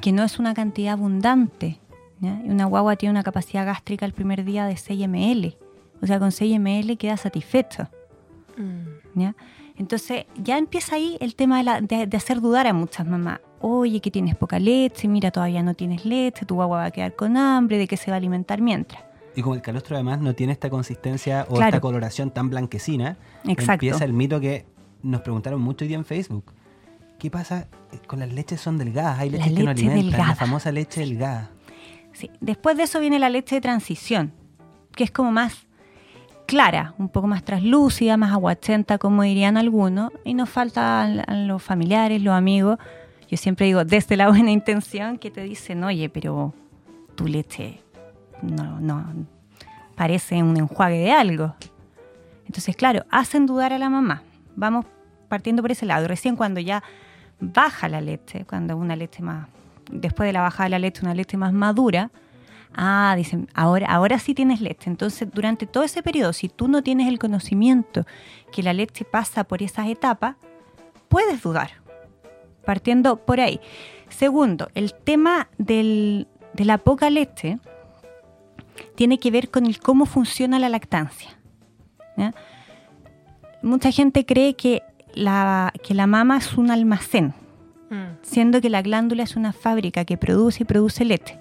[0.00, 1.80] que no es una cantidad abundante.
[2.20, 2.32] ¿ya?
[2.44, 5.54] Una guagua tiene una capacidad gástrica el primer día de 6 ml.
[6.00, 7.88] O sea, con 6 ml queda satisfecho.
[8.56, 9.18] Mm.
[9.20, 9.34] ¿ya?
[9.76, 13.40] Entonces ya empieza ahí el tema de, la- de- de hacer dudar a muchas mamás.
[13.60, 17.14] Oye, que tienes poca leche, mira, todavía no tienes leche, tu guagua va a quedar
[17.16, 19.02] con hambre, ¿de qué se va a alimentar mientras?
[19.34, 21.68] Y como el calostro además no tiene esta consistencia o Claro.
[21.68, 23.72] esta coloración tan blanquecina, Exacto.
[23.72, 24.64] empieza el mito que
[25.02, 26.52] nos preguntaron mucho hoy día en Facebook.
[27.18, 27.68] ¿Qué pasa
[28.06, 29.18] con las leches son delgadas?
[29.18, 30.34] Hay La leches que no leche alimentan, la delgada.
[30.36, 31.50] famosa leche delgada.
[32.12, 32.30] Sí.
[32.40, 34.32] Después de eso viene la leche de transición,
[34.92, 35.65] que es como más
[36.46, 42.22] clara, un poco más translúcida, más aguachenta, como dirían algunos, y nos faltan los familiares,
[42.22, 42.78] los amigos.
[43.28, 46.54] Yo siempre digo, desde la buena intención, que te dicen, oye, pero
[47.14, 47.80] tu leche
[48.42, 49.04] no, no
[49.96, 51.54] parece un enjuague de algo.
[52.46, 54.22] Entonces, claro, hacen dudar a la mamá.
[54.54, 54.86] Vamos
[55.28, 56.06] partiendo por ese lado.
[56.06, 56.82] Recién cuando ya
[57.40, 59.48] baja la leche, cuando una leche más,
[59.90, 62.10] después de la bajada de la leche, una leche más madura,
[62.76, 64.88] ah, dicen, ahora, ahora sí tienes leche.
[64.90, 68.06] Entonces, durante todo ese periodo, si tú no tienes el conocimiento
[68.52, 70.36] que la leche pasa por esas etapas,
[71.08, 71.70] puedes dudar.
[72.64, 73.60] Partiendo por ahí.
[74.08, 77.58] Segundo, el tema del- de la poca leche
[78.94, 81.30] tiene que ver con el cómo funciona la lactancia.
[82.16, 82.32] ¿ya?
[83.62, 84.82] Mucha gente cree que
[85.14, 87.34] la, que la mama es un almacén,
[87.88, 88.18] Mm.
[88.22, 91.38] siendo que la glándula es una fábrica que produce y produce leche.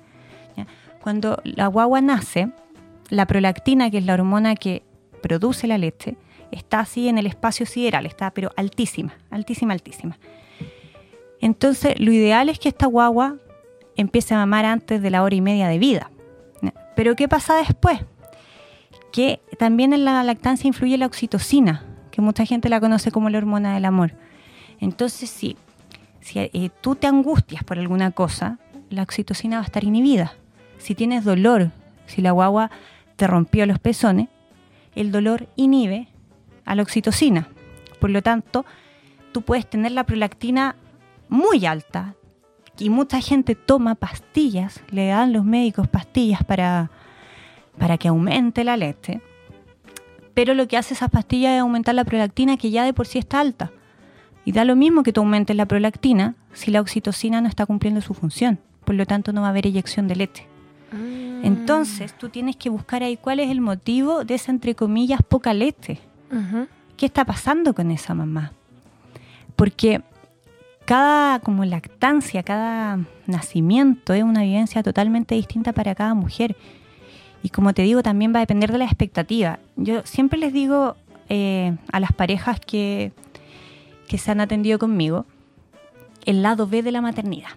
[1.05, 2.49] Cuando la guagua nace,
[3.09, 4.81] la prolactina, que es la hormona que
[5.21, 6.17] produce la leche,
[6.49, 10.17] está así en el espacio sideral, está pero altísima, altísima, altísima.
[11.39, 13.35] Entonces, lo ideal es que esta guagua
[13.95, 16.09] empiece a mamar antes de la hora y media de vida.
[16.95, 17.99] Pero ¿qué pasa después?
[19.11, 23.37] Que también en la lactancia influye la oxitocina, que mucha gente la conoce como la
[23.37, 24.15] hormona del amor.
[24.79, 25.55] Entonces, si,
[26.19, 28.57] si eh, tú te angustias por alguna cosa,
[28.89, 30.33] la oxitocina va a estar inhibida.
[30.85, 31.71] Si tienes dolor,
[32.05, 32.69] si la guagua
[33.15, 34.27] te rompió los pezones,
[34.93, 36.09] el dolor inhibe
[36.63, 37.47] a la oxitocina.
[37.99, 38.67] Por lo tanto,
[39.31, 40.75] tú puedes tener la prolactina
[41.27, 42.13] muy alta
[42.77, 46.91] y mucha gente toma pastillas, le dan los médicos pastillas para,
[47.79, 49.21] para que aumente la leche,
[50.35, 53.17] pero lo que hace esas pastillas es aumentar la prolactina que ya de por sí
[53.17, 53.71] está alta.
[54.45, 58.01] Y da lo mismo que tú aumentes la prolactina si la oxitocina no está cumpliendo
[58.01, 58.59] su función.
[58.83, 60.54] Por lo tanto, no va a haber eyección de leche.
[60.95, 61.45] Mm.
[61.45, 65.53] Entonces, tú tienes que buscar ahí cuál es el motivo de esa, entre comillas, poca
[65.53, 65.99] leche.
[66.97, 68.51] ¿Qué está pasando con esa mamá?
[69.55, 70.01] Porque
[70.85, 76.55] cada como lactancia, cada nacimiento es una vivencia totalmente distinta para cada mujer.
[77.41, 79.59] Y como te digo, también va a depender de la expectativa.
[79.75, 80.95] Yo siempre les digo
[81.29, 83.11] eh, a las parejas que,
[84.07, 85.25] que se han atendido conmigo,
[86.25, 87.49] el lado B de la maternidad.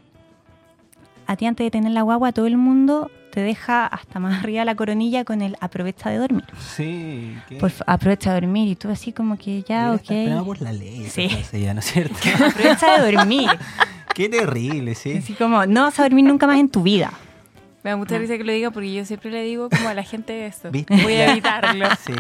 [1.27, 4.65] A ti antes de tener la guagua, todo el mundo te deja hasta más arriba
[4.65, 6.45] la coronilla con el aprovecha de dormir.
[6.77, 7.59] Sí, ¿qué?
[7.61, 10.45] Fa- aprovecha de dormir y tú así como que ya, ok.
[10.45, 11.29] por la ley, Sí.
[11.29, 12.15] frase ya, ¿no es cierto?
[12.47, 13.49] Aprovecha de dormir.
[14.15, 15.19] Qué terrible, sí.
[15.19, 17.13] Así como, no vas a dormir nunca más en tu vida.
[17.85, 20.03] Me da mucha risa que lo diga porque yo siempre le digo como a la
[20.03, 20.71] gente esto.
[20.73, 21.01] ¿Viste?
[21.03, 21.87] Voy a evitarlo.
[22.05, 22.13] Sí.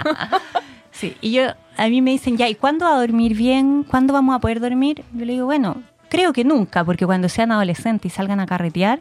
[0.93, 1.43] Sí, y yo,
[1.77, 3.85] a mí me dicen, ya, ¿y cuándo va a dormir bien?
[3.85, 5.05] ¿Cuándo vamos a poder dormir?
[5.13, 9.01] Yo le digo, bueno, creo que nunca, porque cuando sean adolescentes y salgan a carretear,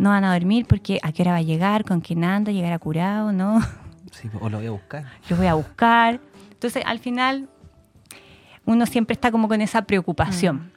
[0.00, 2.78] no van a dormir porque a qué hora va a llegar, con quién anda, llegará
[2.78, 3.60] curado, ¿no?
[4.12, 5.04] Sí, o lo voy a buscar.
[5.28, 6.20] Los voy a buscar.
[6.50, 7.48] Entonces, al final,
[8.64, 10.72] uno siempre está como con esa preocupación.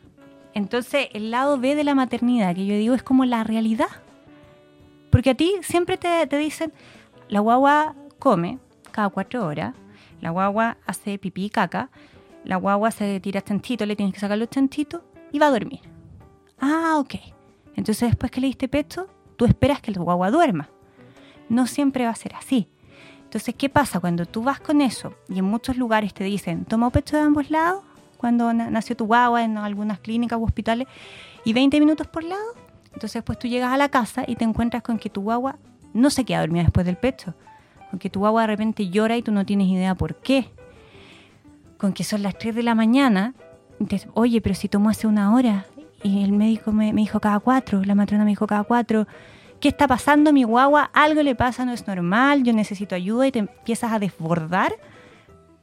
[0.53, 3.87] Entonces, el lado B de la maternidad, que yo digo, es como la realidad.
[5.09, 6.73] Porque a ti siempre te, te dicen,
[7.29, 8.59] la guagua come
[8.91, 9.73] cada cuatro horas,
[10.19, 11.89] la guagua hace pipí y caca,
[12.43, 15.01] la guagua se tira chanchito, le tienes que sacar los chanchitos
[15.31, 15.79] y va a dormir.
[16.59, 17.32] Ah, ok.
[17.75, 20.69] Entonces, después que le diste pecho, tú esperas que la guagua duerma.
[21.49, 22.67] No siempre va a ser así.
[23.23, 23.99] Entonces, ¿qué pasa?
[23.99, 27.49] Cuando tú vas con eso y en muchos lugares te dicen, toma pecho de ambos
[27.49, 27.83] lados,
[28.17, 30.87] cuando na- nació tu guagua en algunas clínicas u hospitales
[31.43, 32.43] y 20 minutos por lado.
[32.93, 35.57] Entonces después tú llegas a la casa y te encuentras con que tu guagua
[35.93, 37.33] no se queda dormida después del pecho.
[37.89, 40.49] Con que tu guagua de repente llora y tú no tienes idea por qué.
[41.77, 43.33] Con que son las 3 de la mañana.
[43.79, 45.65] y te- Oye, pero si tomó hace una hora.
[46.03, 49.07] Y el médico me, me dijo cada cuatro, la matrona me dijo cada cuatro.
[49.59, 50.89] ¿Qué está pasando, mi guagua?
[50.93, 54.73] Algo le pasa, no es normal, yo necesito ayuda y te empiezas a desbordar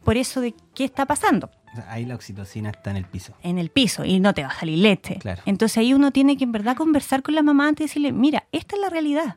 [0.04, 1.50] por eso de qué está pasando
[1.88, 3.32] ahí la oxitocina está en el piso.
[3.44, 5.18] en el piso y no te va a salir leche.
[5.20, 5.40] Claro.
[5.46, 8.42] Entonces ahí uno tiene que en verdad conversar con la mamá antes y decirle, mira,
[8.50, 9.36] esta es la realidad.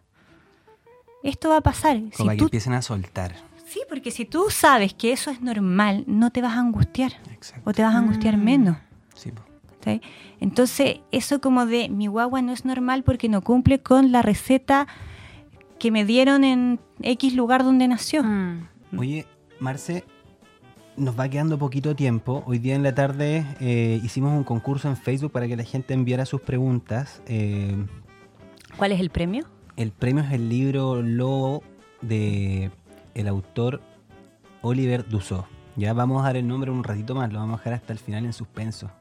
[1.22, 1.98] Esto va a pasar.
[2.18, 3.36] Como Si que tú- empiecen a soltar.
[3.68, 7.70] sí, porque si tú sabes que eso es normal, no te vas a angustiar Exacto.
[7.70, 8.44] o te vas a angustiar Mm.
[8.44, 8.78] menos.
[9.14, 9.44] Sí, po.
[9.84, 10.02] ¿Sí?
[10.40, 14.88] Entonces, eso como de mi guagua no es normal porque no cumple con la receta
[15.80, 18.24] que me dieron en X lugar donde nació.
[18.24, 18.68] Mm.
[18.98, 19.26] Oye,
[19.60, 20.06] Marce,
[20.96, 22.44] nos va quedando poquito tiempo.
[22.46, 25.94] Hoy día en la tarde eh, hicimos un concurso en Facebook para que la gente
[25.94, 27.22] enviara sus preguntas.
[27.28, 27.76] Eh,
[28.78, 29.46] ¿Cuál es el premio?
[29.76, 31.64] el premio es el libro Lobo
[32.02, 32.72] de
[33.16, 33.82] el autor
[34.62, 35.46] Oliver Dussault.
[35.76, 38.00] Ya vamos a dar el nombre un ratito más, lo vamos a dejar hasta el
[38.00, 38.92] final en suspenso.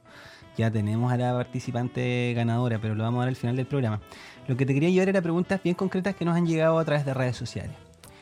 [0.56, 4.00] Ya tenemos a la participante ganadora, pero lo vamos a dar al final del programa.
[4.46, 7.06] Lo que te quería llevar era preguntas bien concretas que nos han llegado a través
[7.06, 7.74] de redes sociales.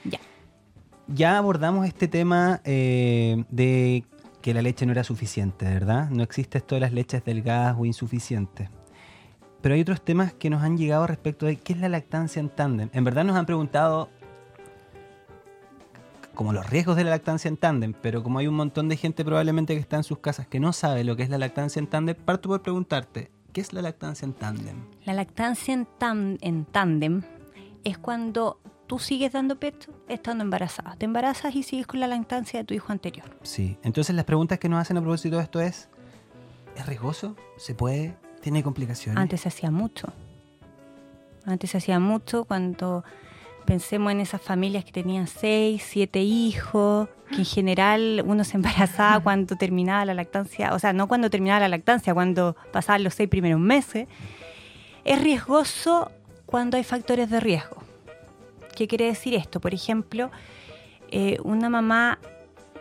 [0.04, 0.20] Ya.
[1.08, 4.04] Ya abordamos este tema eh, de
[4.42, 6.08] que la leche no era suficiente, ¿verdad?
[6.10, 8.68] No existe esto de las leches delgadas o insuficientes.
[9.60, 12.48] Pero hay otros temas que nos han llegado respecto de qué es la lactancia en
[12.48, 12.88] tándem.
[12.92, 14.08] En verdad nos han preguntado
[16.40, 19.26] como los riesgos de la lactancia en tándem, pero como hay un montón de gente
[19.26, 21.86] probablemente que está en sus casas que no sabe lo que es la lactancia en
[21.86, 24.76] tándem, parto por preguntarte, ¿qué es la lactancia en tándem?
[25.04, 27.20] La lactancia en, tan- en tándem
[27.84, 30.96] es cuando tú sigues dando pecho estando embarazada.
[30.96, 33.36] Te embarazas y sigues con la lactancia de tu hijo anterior.
[33.42, 35.90] Sí, entonces las preguntas que nos hacen a propósito de esto es,
[36.74, 37.36] ¿es riesgoso?
[37.58, 38.16] ¿Se puede?
[38.40, 39.20] ¿Tiene complicaciones?
[39.20, 40.10] Antes se hacía mucho.
[41.44, 43.04] Antes se hacía mucho cuando
[43.70, 49.20] pensemos en esas familias que tenían seis, siete hijos, que en general uno se embarazaba
[49.22, 53.28] cuando terminaba la lactancia, o sea, no cuando terminaba la lactancia, cuando pasaban los seis
[53.28, 54.08] primeros meses.
[55.04, 56.10] Es riesgoso
[56.46, 57.84] cuando hay factores de riesgo.
[58.74, 59.60] ¿Qué quiere decir esto?
[59.60, 60.32] Por ejemplo,
[61.12, 62.18] eh, una mamá,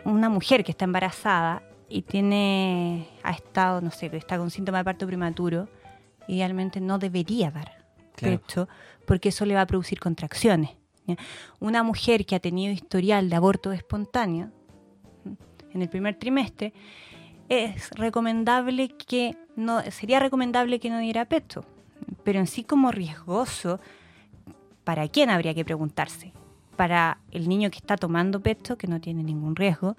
[0.04, 4.84] una mujer que está embarazada y tiene, ha estado, no sé, está con síntoma de
[4.84, 5.68] parto prematuro,
[6.26, 7.78] idealmente no debería dar
[8.16, 8.38] Claro.
[8.40, 8.68] pecho
[9.06, 10.79] porque eso le va a producir contracciones.
[11.58, 14.50] Una mujer que ha tenido historial de aborto espontáneo
[15.72, 16.72] en el primer trimestre,
[17.48, 21.64] es recomendable que no, sería recomendable que no diera pecho,
[22.24, 23.80] pero en sí como riesgoso,
[24.84, 26.32] ¿para quién habría que preguntarse?
[26.76, 29.96] ¿Para el niño que está tomando pecho, que no tiene ningún riesgo?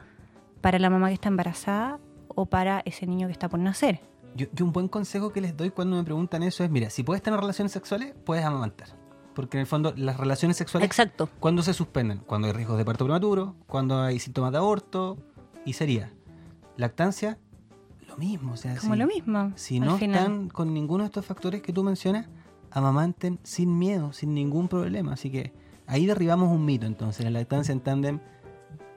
[0.62, 2.00] ¿Para la mamá que está embarazada?
[2.30, 4.00] ¿O para ese niño que está por nacer?
[4.36, 7.04] Yo, yo un buen consejo que les doy cuando me preguntan eso es, mira, si
[7.04, 9.01] puedes tener relaciones sexuales, puedes amamantar.
[9.34, 11.30] Porque en el fondo las relaciones sexuales, Exacto.
[11.40, 12.20] ¿cuándo se suspenden?
[12.20, 15.18] Cuando hay riesgos de parto prematuro, cuando hay síntomas de aborto,
[15.66, 16.12] y sería
[16.78, 17.38] lactancia,
[18.08, 18.54] lo mismo.
[18.54, 19.52] O sea, Como si, lo mismo.
[19.56, 20.20] Si no final.
[20.20, 22.28] están con ninguno de estos factores que tú mencionas,
[22.72, 25.14] amamanten sin miedo, sin ningún problema.
[25.14, 25.54] Así que
[25.88, 26.86] ahí derribamos un mito.
[26.86, 28.20] Entonces, la lactancia en tándem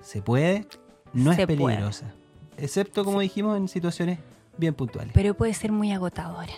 [0.01, 0.67] se puede,
[1.13, 1.59] no Se es puede.
[1.59, 2.13] peligrosa.
[2.57, 4.19] Excepto, como dijimos, en situaciones
[4.59, 5.13] bien puntuales.
[5.15, 6.53] Pero puede ser muy agotadora.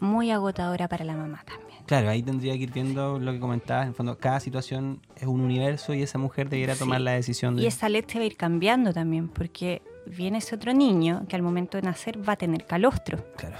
[0.00, 1.63] Muy agotadora para la mamá también.
[1.86, 3.84] Claro, ahí tendría que ir viendo lo que comentabas.
[3.84, 6.80] En el fondo, cada situación es un universo y esa mujer debiera Sí.
[6.80, 7.62] tomar la decisión de.
[7.62, 11.42] Y esa leche va a ir cambiando también, porque viene ese otro niño que al
[11.42, 13.24] momento de nacer va a tener calostro.
[13.36, 13.56] Claro.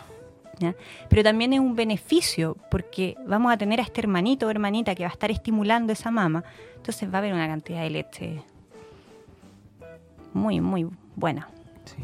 [0.59, 0.75] ¿ya?
[1.11, 5.03] Pero también es un beneficio, porque vamos a tener a este hermanito o hermanita que
[5.03, 6.45] va a estar estimulando esa mama.
[6.77, 8.43] Entonces va a haber una cantidad de leche
[10.33, 11.49] muy, muy buena.
[11.85, 12.03] Sí.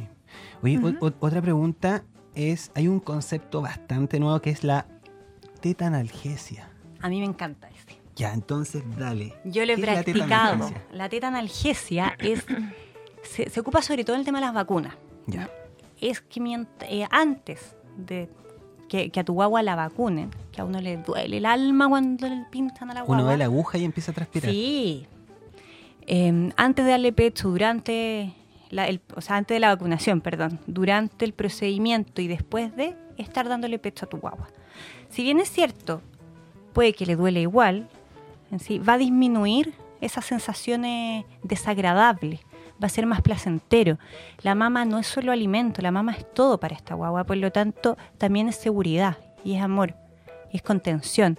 [0.62, 2.02] Oye, otra pregunta
[2.34, 4.86] es: hay un concepto bastante nuevo que es la
[5.60, 6.68] tetanalgesia.
[7.00, 7.98] A mí me encanta ese.
[8.16, 9.34] Ya, entonces, dale.
[9.44, 10.70] Yo lo he ¿Qué es la practicado.
[10.92, 12.44] La tetanalgesia es,
[13.22, 14.94] se, se ocupa sobre todo en el tema de las vacunas.
[15.26, 15.48] Ya.
[16.00, 18.28] Es que mient- eh, antes de
[18.88, 22.28] que, que a tu guagua la vacunen, que a uno le duele el alma cuando
[22.28, 23.16] le pintan a la guagua.
[23.22, 24.50] Uno ve la aguja y empieza a transpirar.
[24.50, 25.06] Sí.
[26.06, 28.34] Eh, antes de darle pecho, durante,
[28.70, 32.96] la, el- o sea, antes de la vacunación, perdón, durante el procedimiento y después de
[33.16, 34.48] estar dándole pecho a tu guagua.
[35.10, 36.00] Si bien es cierto,
[36.72, 37.88] puede que le duele igual,
[38.50, 38.58] en
[38.88, 42.40] va a disminuir esas sensaciones desagradables,
[42.82, 43.98] va a ser más placentero.
[44.42, 47.52] La mama no es solo alimento, la mama es todo para esta guagua, por lo
[47.52, 49.94] tanto también es seguridad y es amor
[50.52, 51.38] es contención.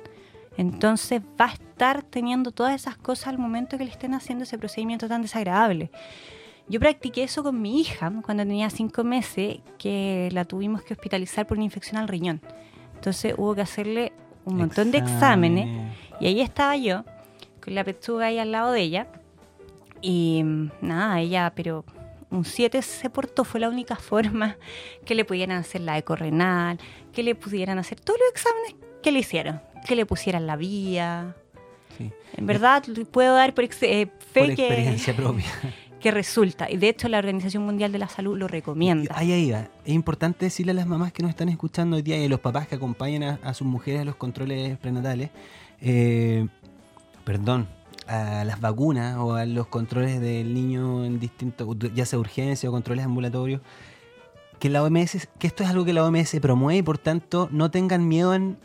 [0.57, 4.57] Entonces va a estar teniendo todas esas cosas al momento que le estén haciendo ese
[4.57, 5.91] procedimiento tan desagradable.
[6.67, 11.47] Yo practiqué eso con mi hija cuando tenía cinco meses, que la tuvimos que hospitalizar
[11.47, 12.41] por una infección al riñón.
[13.02, 14.14] Entonces hubo que hacerle
[14.45, 17.04] un montón de exámenes y ahí estaba yo,
[17.60, 19.08] con la pechuga ahí al lado de ella.
[20.02, 21.84] Y mm, nada, ella, pero
[22.30, 24.56] un 7 se portó, fue la única forma
[25.04, 26.78] que le pudieran hacer la eco renal,
[27.12, 31.36] que le pudieran hacer todos los exámenes que le hicieron, que le pusieran la vía.
[31.97, 32.12] Sí.
[32.38, 35.49] En verdad, puedo dar por eh, fe Por que, experiencia propia.
[36.02, 36.70] que resulta.
[36.70, 39.14] Y de hecho, la Organización Mundial de la Salud lo recomienda.
[39.16, 39.68] Ahí, ahí va.
[39.86, 42.39] Es importante decirle a las mamás que nos están escuchando hoy día y a los
[42.39, 45.30] papás que acompañan a, sus mujeres a los controles prenatales,
[45.82, 46.47] eh,
[47.24, 47.68] perdón,
[48.08, 52.72] a las vacunas o a los controles del niño en distintos, ya sea urgencia o
[52.72, 53.62] controles ambulatorios,
[54.60, 57.72] que la OMS, que esto es algo que la OMS promueve y por tanto no
[57.72, 58.58] tengan miedo en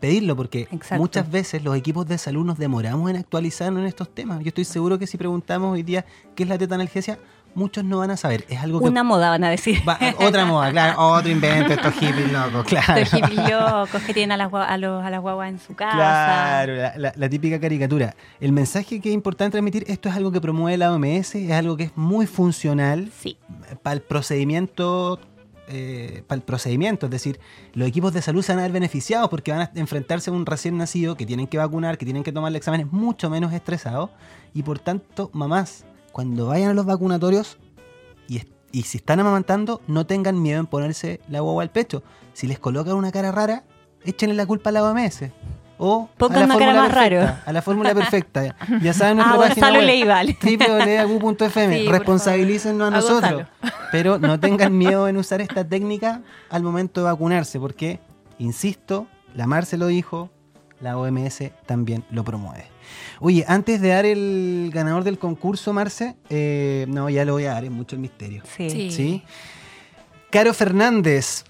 [0.00, 0.96] pedirlo, porque Exacto.
[0.96, 4.40] muchas veces los equipos de salud nos demoramos en actualizarnos en estos temas.
[4.40, 7.18] Yo estoy seguro que si preguntamos hoy día qué es la tetanalgesia,
[7.54, 8.44] muchos no van a saber.
[8.50, 9.78] Es algo que Una moda, van a decir.
[9.88, 12.96] Va, otra moda, claro, otro invento, estos hippies locos, claro.
[13.00, 15.96] Estos hippies locos que tienen a las, a los, a las guaguas en su casa.
[15.96, 18.14] Claro, la, la- la típica caricatura.
[18.40, 21.78] El mensaje que es importante transmitir, esto es algo que promueve la OMS, es algo
[21.78, 23.38] que es muy funcional Sí.
[23.82, 25.18] para el procedimiento,
[25.66, 27.40] para el procedimiento, es decir,
[27.74, 30.46] los equipos de salud se van a ver beneficiados porque van a enfrentarse a un
[30.46, 34.10] recién nacido que tienen que vacunar, que tienen que tomarle exámenes mucho menos estresados
[34.54, 37.58] y por tanto, mamás, cuando vayan a los vacunatorios
[38.72, 42.02] y si están amamantando, no tengan miedo en ponerse la guagua al pecho.
[42.34, 43.64] Si les colocan una cara rara,
[44.04, 45.30] échenle la culpa a la OMS.
[45.78, 47.38] O Pongan a la fórmula más perfecta, raro.
[47.44, 48.56] A la fórmula perfecta.
[48.80, 50.36] Ya saben nuestra Ah, página Gonzalo web Leival.
[50.42, 51.78] www.agu.fm.
[51.80, 53.46] Sí, Responsabilícennos a nosotros.
[53.92, 58.00] Pero no tengan miedo en usar esta técnica al momento de vacunarse, porque,
[58.38, 60.30] insisto, la Mar se lo dijo,
[60.80, 62.66] la OMS también lo promueve.
[63.20, 67.52] Oye, antes de dar el ganador del concurso, Marce, eh, no, ya lo voy a
[67.52, 68.42] dar, es mucho el misterio.
[68.56, 68.70] Sí.
[68.70, 68.90] Sí.
[68.90, 69.22] ¿Sí?
[70.30, 71.44] Caro Fernández,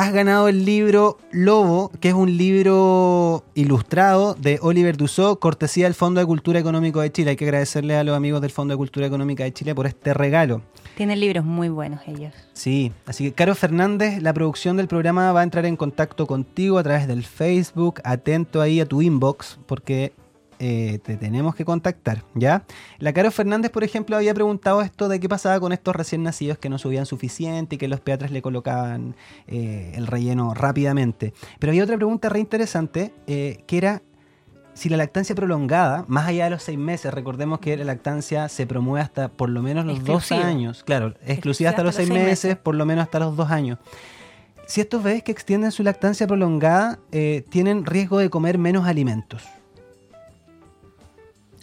[0.00, 5.92] has ganado el libro Lobo, que es un libro ilustrado de Oliver Dussault, cortesía del
[5.92, 7.32] Fondo de Cultura Económico de Chile.
[7.32, 10.14] Hay que agradecerle a los amigos del Fondo de Cultura Económica de Chile por este
[10.14, 10.62] regalo.
[10.96, 12.32] Tienen libros muy buenos ellos.
[12.54, 16.78] Sí, así que Caro Fernández, la producción del programa va a entrar en contacto contigo
[16.78, 18.00] a través del Facebook.
[18.02, 20.14] Atento ahí a tu inbox porque
[20.62, 22.64] eh, te tenemos que contactar, ¿ya?
[22.98, 26.58] La Caro Fernández, por ejemplo, había preguntado esto de qué pasaba con estos recién nacidos
[26.58, 31.32] que no subían suficiente y que los pediatras le colocaban eh, el relleno rápidamente.
[31.58, 34.02] Pero había otra pregunta re interesante eh, que era
[34.74, 38.66] si la lactancia prolongada, más allá de los seis meses, recordemos que la lactancia se
[38.66, 40.84] promueve hasta por lo menos los dos años.
[40.84, 43.78] Claro, exclusiva hasta los seis meses, por lo menos hasta los dos años.
[44.66, 49.42] Si estos bebés que extienden su lactancia prolongada eh, tienen riesgo de comer menos alimentos.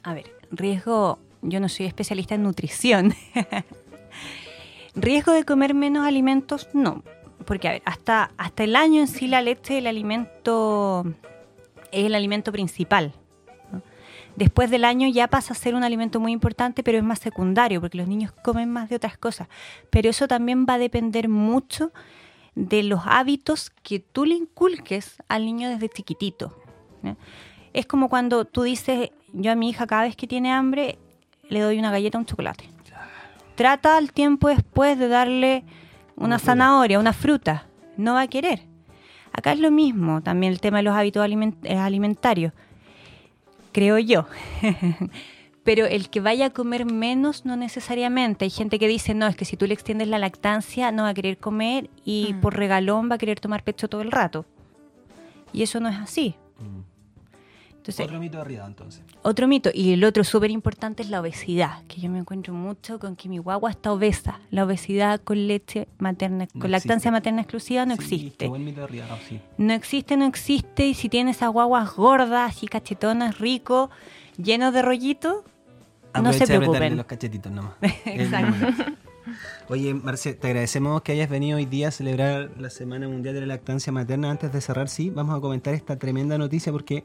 [0.08, 3.14] A ver, riesgo, yo no soy especialista en nutrición.
[4.96, 7.04] riesgo de comer menos alimentos, no.
[7.46, 11.04] Porque, a ver, hasta, hasta el año en sí la leche el alimento,
[11.92, 13.12] es el alimento principal.
[14.38, 17.82] Después del año ya pasa a ser un alimento muy importante, pero es más secundario,
[17.82, 19.50] porque los niños comen más de otras cosas.
[19.90, 21.92] Pero eso también va a depender mucho
[22.56, 26.58] de los hábitos que tú le inculques al niño desde chiquitito.
[27.74, 30.98] Es como cuando tú dices, yo a mi hija cada vez que tiene hambre
[31.50, 32.70] le doy una galleta un chocolate.
[33.56, 35.64] Trata al tiempo después de darle
[36.16, 37.66] una, zanahoria, una fruta.
[37.98, 38.62] No va a querer.
[39.34, 42.54] Acá es lo mismo, también el tema de los hábitos aliment- eh, alimentarios.
[43.72, 44.26] Creo yo.
[45.64, 48.46] Pero el que vaya a comer menos no necesariamente.
[48.46, 51.10] Hay gente que dice, no, es que si tú le extiendes la lactancia no va
[51.10, 52.42] a querer comer y Mm.
[52.42, 54.46] por regalón va a querer tomar pecho todo el rato.
[55.52, 56.36] Y eso no es así.
[57.88, 59.02] Entonces, Otro mito arriba, entonces.
[59.22, 63.00] otro mito, y el otro súper importante es la obesidad, que yo me encuentro mucho
[63.00, 64.40] con que mi guagua está obesa.
[64.52, 68.48] La obesidad con leche materna, No con lactancia materna exclusiva no Sí, existe.
[68.48, 68.86] buen mito
[69.28, 69.40] sí.
[69.58, 73.90] No existe, no existe, y si tienes esas guaguas gordas y cachetonas, ricos,
[74.38, 75.44] llenos de rollito,
[76.22, 76.98] no se preocupen.
[76.98, 77.74] los cachetitos nomás.
[78.06, 78.84] Exacto.
[79.70, 83.42] Oye, Marce, te agradecemos que hayas venido hoy día a celebrar la Semana Mundial de
[83.42, 84.32] la Lactancia Materna.
[84.32, 87.04] Antes de cerrar, sí, vamos a comentar esta tremenda noticia porque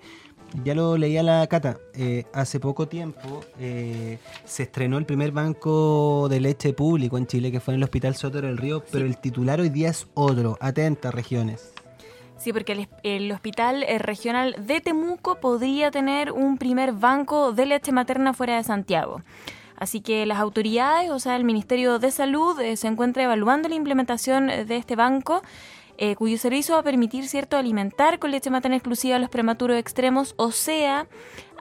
[0.64, 1.78] ya lo leía la Cata.
[1.94, 7.50] Eh, hace poco tiempo eh, se estrenó el primer banco de leche público en Chile,
[7.50, 10.58] que fue en el Hospital Soto del Río, pero el titular hoy día es otro.
[10.60, 11.72] Atenta, regiones.
[12.36, 17.66] Sí, porque el, el hospital eh, regional de Temuco podría tener un primer banco de
[17.66, 19.22] leche materna fuera de Santiago.
[19.76, 23.74] Así que las autoridades, o sea, el Ministerio de Salud, eh, se encuentra evaluando la
[23.74, 25.42] implementación de este banco
[26.04, 29.76] eh, cuyo servicio va a permitir, ¿cierto?, alimentar con leche materna exclusiva a los prematuros
[29.76, 31.06] extremos, o sea,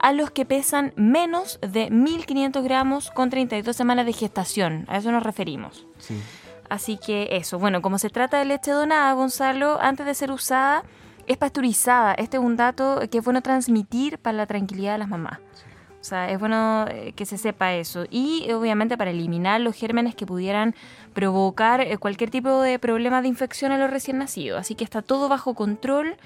[0.00, 4.84] a los que pesan menos de 1.500 gramos con 32 semanas de gestación.
[4.88, 5.86] A eso nos referimos.
[5.98, 6.20] Sí.
[6.68, 10.82] Así que eso, bueno, como se trata de leche donada, Gonzalo, antes de ser usada,
[11.28, 12.12] es pasteurizada.
[12.14, 15.38] Este es un dato que es bueno transmitir para la tranquilidad de las mamás.
[16.02, 18.06] O sea, es bueno eh, que se sepa eso.
[18.10, 20.74] Y obviamente para eliminar los gérmenes que pudieran
[21.14, 24.58] provocar eh, cualquier tipo de problema de infección a los recién nacidos.
[24.60, 26.16] Así que está todo bajo control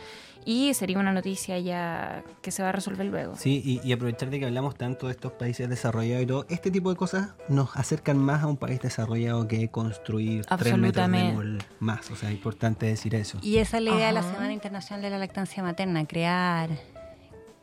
[0.46, 3.36] y sería una noticia ya que se va a resolver luego.
[3.36, 6.70] Sí, y, y aprovechar de que hablamos tanto de estos países desarrollados y todo, este
[6.70, 11.02] tipo de cosas nos acercan más a un país desarrollado que construir tres metros de
[11.02, 11.34] Absolutamente.
[11.36, 12.10] mall más.
[12.10, 13.38] O sea, es importante decir eso.
[13.42, 14.22] Y esa es la idea de la.
[14.22, 16.70] Semana Internacional de la Lactancia Materna, crear,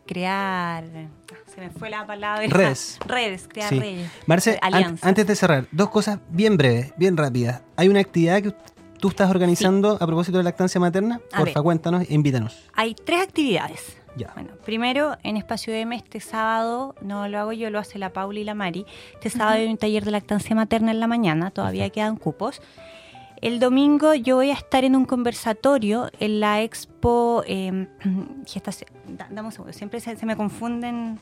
[0.06, 0.84] crear,
[1.54, 2.46] se me fue la palabra.
[2.48, 2.98] Redes.
[3.08, 3.80] Redes, crear Sí.
[3.80, 4.12] redes.
[4.26, 7.62] Marce, an- antes de cerrar, dos cosas bien breves, bien rápidas.
[7.76, 8.54] Hay una actividad que
[9.00, 11.20] tú estás organizando a propósito de lactancia materna.
[11.32, 11.64] A Porfa, ver.
[11.64, 12.70] cuéntanos e invítanos.
[12.74, 13.98] Hay tres actividades.
[14.16, 14.32] Ya.
[14.36, 18.40] Bueno, primero en Espacio M este sábado, no lo hago yo, lo hace la Paula
[18.40, 18.86] y la Mari.
[19.16, 22.62] Este sábado hay un taller de lactancia materna en la mañana, todavía quedan cupos.
[23.44, 27.88] El domingo yo voy a estar en un conversatorio en la expo eh,
[28.48, 28.90] gestación.
[29.06, 31.20] da- dame un segundo, siempre se, se me confunden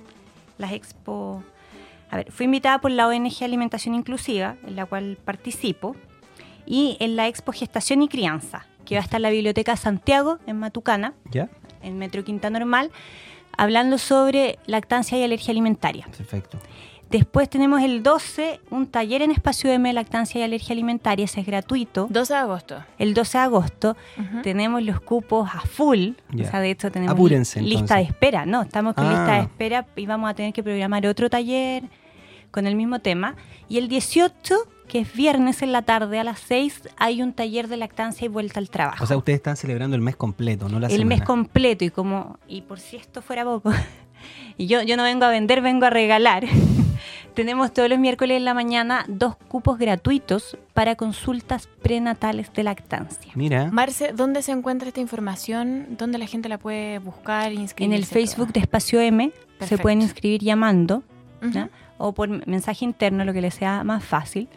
[0.59, 1.43] las expo.
[2.11, 5.95] A ver, fui invitada por la ONG Alimentación Inclusiva, en la cual participo,
[6.67, 10.37] y en la expo Gestación y Crianza, que va a estar en la Biblioteca Santiago,
[10.45, 11.49] en Matucana ¿Ya?
[11.81, 12.91] en Metro Quinta Normal,
[13.57, 16.05] hablando sobre lactancia y alergia alimentaria.
[16.15, 16.59] Perfecto.
[17.11, 21.45] Después tenemos el 12, un taller en Espacio M, lactancia y alergia alimentaria, ese es
[21.45, 22.07] gratuito.
[22.09, 22.83] 12 de agosto.
[22.97, 23.97] El 12 de agosto
[24.43, 28.45] tenemos los cupos a full, o sea, de hecho tenemos Apúrense, li- lista de espera,
[28.45, 29.09] no, estamos con Ah.
[29.09, 31.83] lista de espera y vamos a tener que programar otro taller
[32.49, 33.35] con el mismo tema.
[33.69, 34.55] Y el 18,
[34.87, 38.27] que es viernes en la tarde a las 6, hay un taller de lactancia y
[38.29, 41.09] vuelta al trabajo O sea, ustedes están celebrando el mes completo, no la el semana.
[41.09, 43.71] mes completo y como y por si esto fuera poco
[44.57, 46.45] y yo yo no vengo a vender vengo a regalar
[47.33, 53.31] tenemos todos los miércoles en la mañana dos cupos gratuitos para consultas prenatales de lactancia
[53.35, 55.87] Mira, Marce, ¿dónde se encuentra esta información?
[55.97, 57.97] ¿Dónde la gente la puede buscar, en inscribirse?
[57.97, 59.31] el Facebook de Espacio M
[59.67, 61.03] se pueden inscribir llamando
[61.97, 64.47] o por mensaje interno lo que les sea más fácil.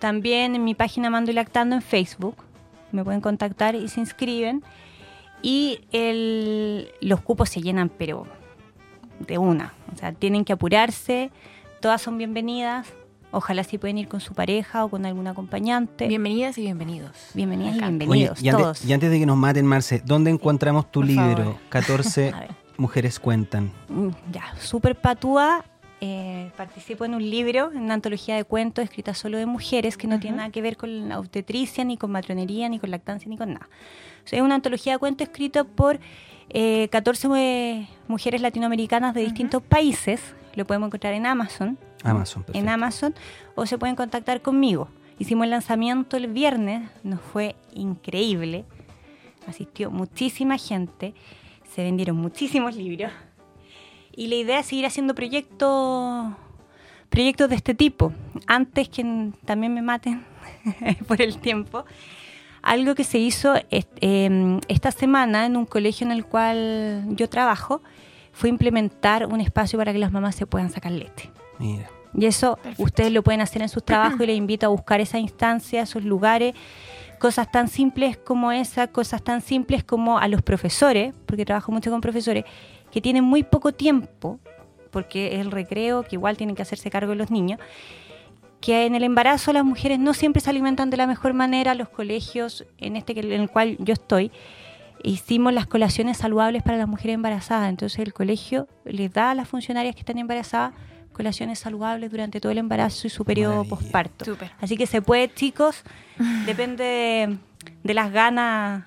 [0.00, 2.36] También en mi página Mando y Lactando en Facebook.
[2.92, 4.64] Me pueden contactar y se inscriben.
[5.42, 8.26] Y el- los cupos se llenan, pero
[9.20, 9.72] de una.
[9.94, 11.30] O sea, tienen que apurarse.
[11.80, 12.86] Todas son bienvenidas.
[13.32, 16.08] Ojalá si pueden ir con su pareja o con algún acompañante.
[16.08, 17.12] Bienvenidas y bienvenidos.
[17.32, 18.84] Bienvenidas y bienvenidos Oye, y antes, todos.
[18.84, 21.36] y antes de que nos maten, Marce, ¿dónde encontramos tu Por libro?
[21.36, 21.56] favor.
[21.68, 22.50] 14 A ver.
[22.76, 23.70] mujeres cuentan.
[23.88, 25.64] Mm, Ya, súper patúa.
[26.02, 30.06] Eh, participo en un libro, en una antología de cuentos escrita solo de mujeres que
[30.06, 33.36] no tiene nada que ver con la obstetricia, ni con matronería, ni con lactancia, ni
[33.36, 33.68] con nada.
[34.24, 36.00] O sea, es una antología de cuentos escrita por
[36.48, 40.20] eh, 14 mu- mujeres latinoamericanas de distintos países.
[40.54, 41.78] Lo podemos encontrar en Amazon.
[42.02, 42.58] Amazon, perfecto.
[42.58, 43.14] En Amazon.
[43.54, 44.88] O se pueden contactar conmigo.
[45.18, 48.64] Hicimos el lanzamiento el viernes, nos fue increíble.
[49.46, 51.14] Asistió muchísima gente,
[51.74, 53.12] se vendieron muchísimos libros.
[54.16, 56.32] Y la idea es seguir haciendo proyectos
[57.10, 58.12] proyectos de este tipo.
[58.46, 60.24] Antes que también me maten
[61.06, 61.84] por el tiempo.
[62.62, 67.82] Algo que se hizo em, esta semana en un colegio en el cual yo trabajo
[68.32, 71.30] fue implementar un espacio para que las mamás se puedan sacar leche.
[71.58, 71.88] Mira.
[72.14, 75.18] Y eso ustedes lo pueden hacer en sus trabajos y les invito a buscar esa
[75.18, 76.54] instancia, esos lugares,
[77.20, 81.90] cosas tan simples como esa, cosas tan simples como a los profesores, porque trabajo mucho
[81.90, 82.44] con profesores,
[82.90, 84.40] que tienen muy poco tiempo,
[84.90, 87.60] porque es el recreo, que igual tienen que hacerse cargo de los niños,
[88.60, 91.88] que en el embarazo las mujeres no siempre se alimentan de la mejor manera, los
[91.88, 94.32] colegios en este que- en el cual yo estoy,
[95.02, 97.68] hicimos las colaciones saludables para las mujeres embarazadas.
[97.68, 100.74] Entonces el colegio les da a las funcionarias que están embarazadas
[101.12, 104.36] colaciones saludables durante todo el embarazo y su periodo posparto.
[104.60, 105.82] Así que se puede, chicos,
[106.46, 107.38] depende de,
[107.82, 108.84] de las ganas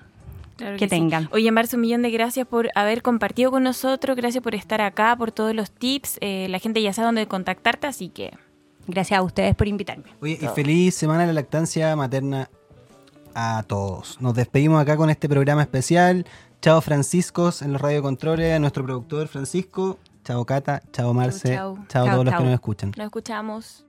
[0.56, 1.28] Claro que tengan.
[1.32, 5.16] Oye, Marce, un millón de gracias por haber compartido con nosotros, gracias por estar acá,
[5.16, 6.18] por todos los tips.
[6.20, 8.32] Eh, la gente ya sabe dónde contactarte, así que
[8.86, 10.04] Gracias a ustedes por invitarme.
[10.20, 12.50] Oye, y feliz semana de la lactancia materna
[13.34, 14.20] a todos.
[14.20, 16.26] Nos despedimos acá con este programa especial.
[16.62, 19.98] Chao Franciscos en los radiocontroles, a nuestro productor Francisco.
[20.24, 21.76] Chao Cata, chao Marce, chao.
[21.88, 22.92] chao, Chao, todos los que nos escuchan.
[22.96, 23.83] nos escuchamos.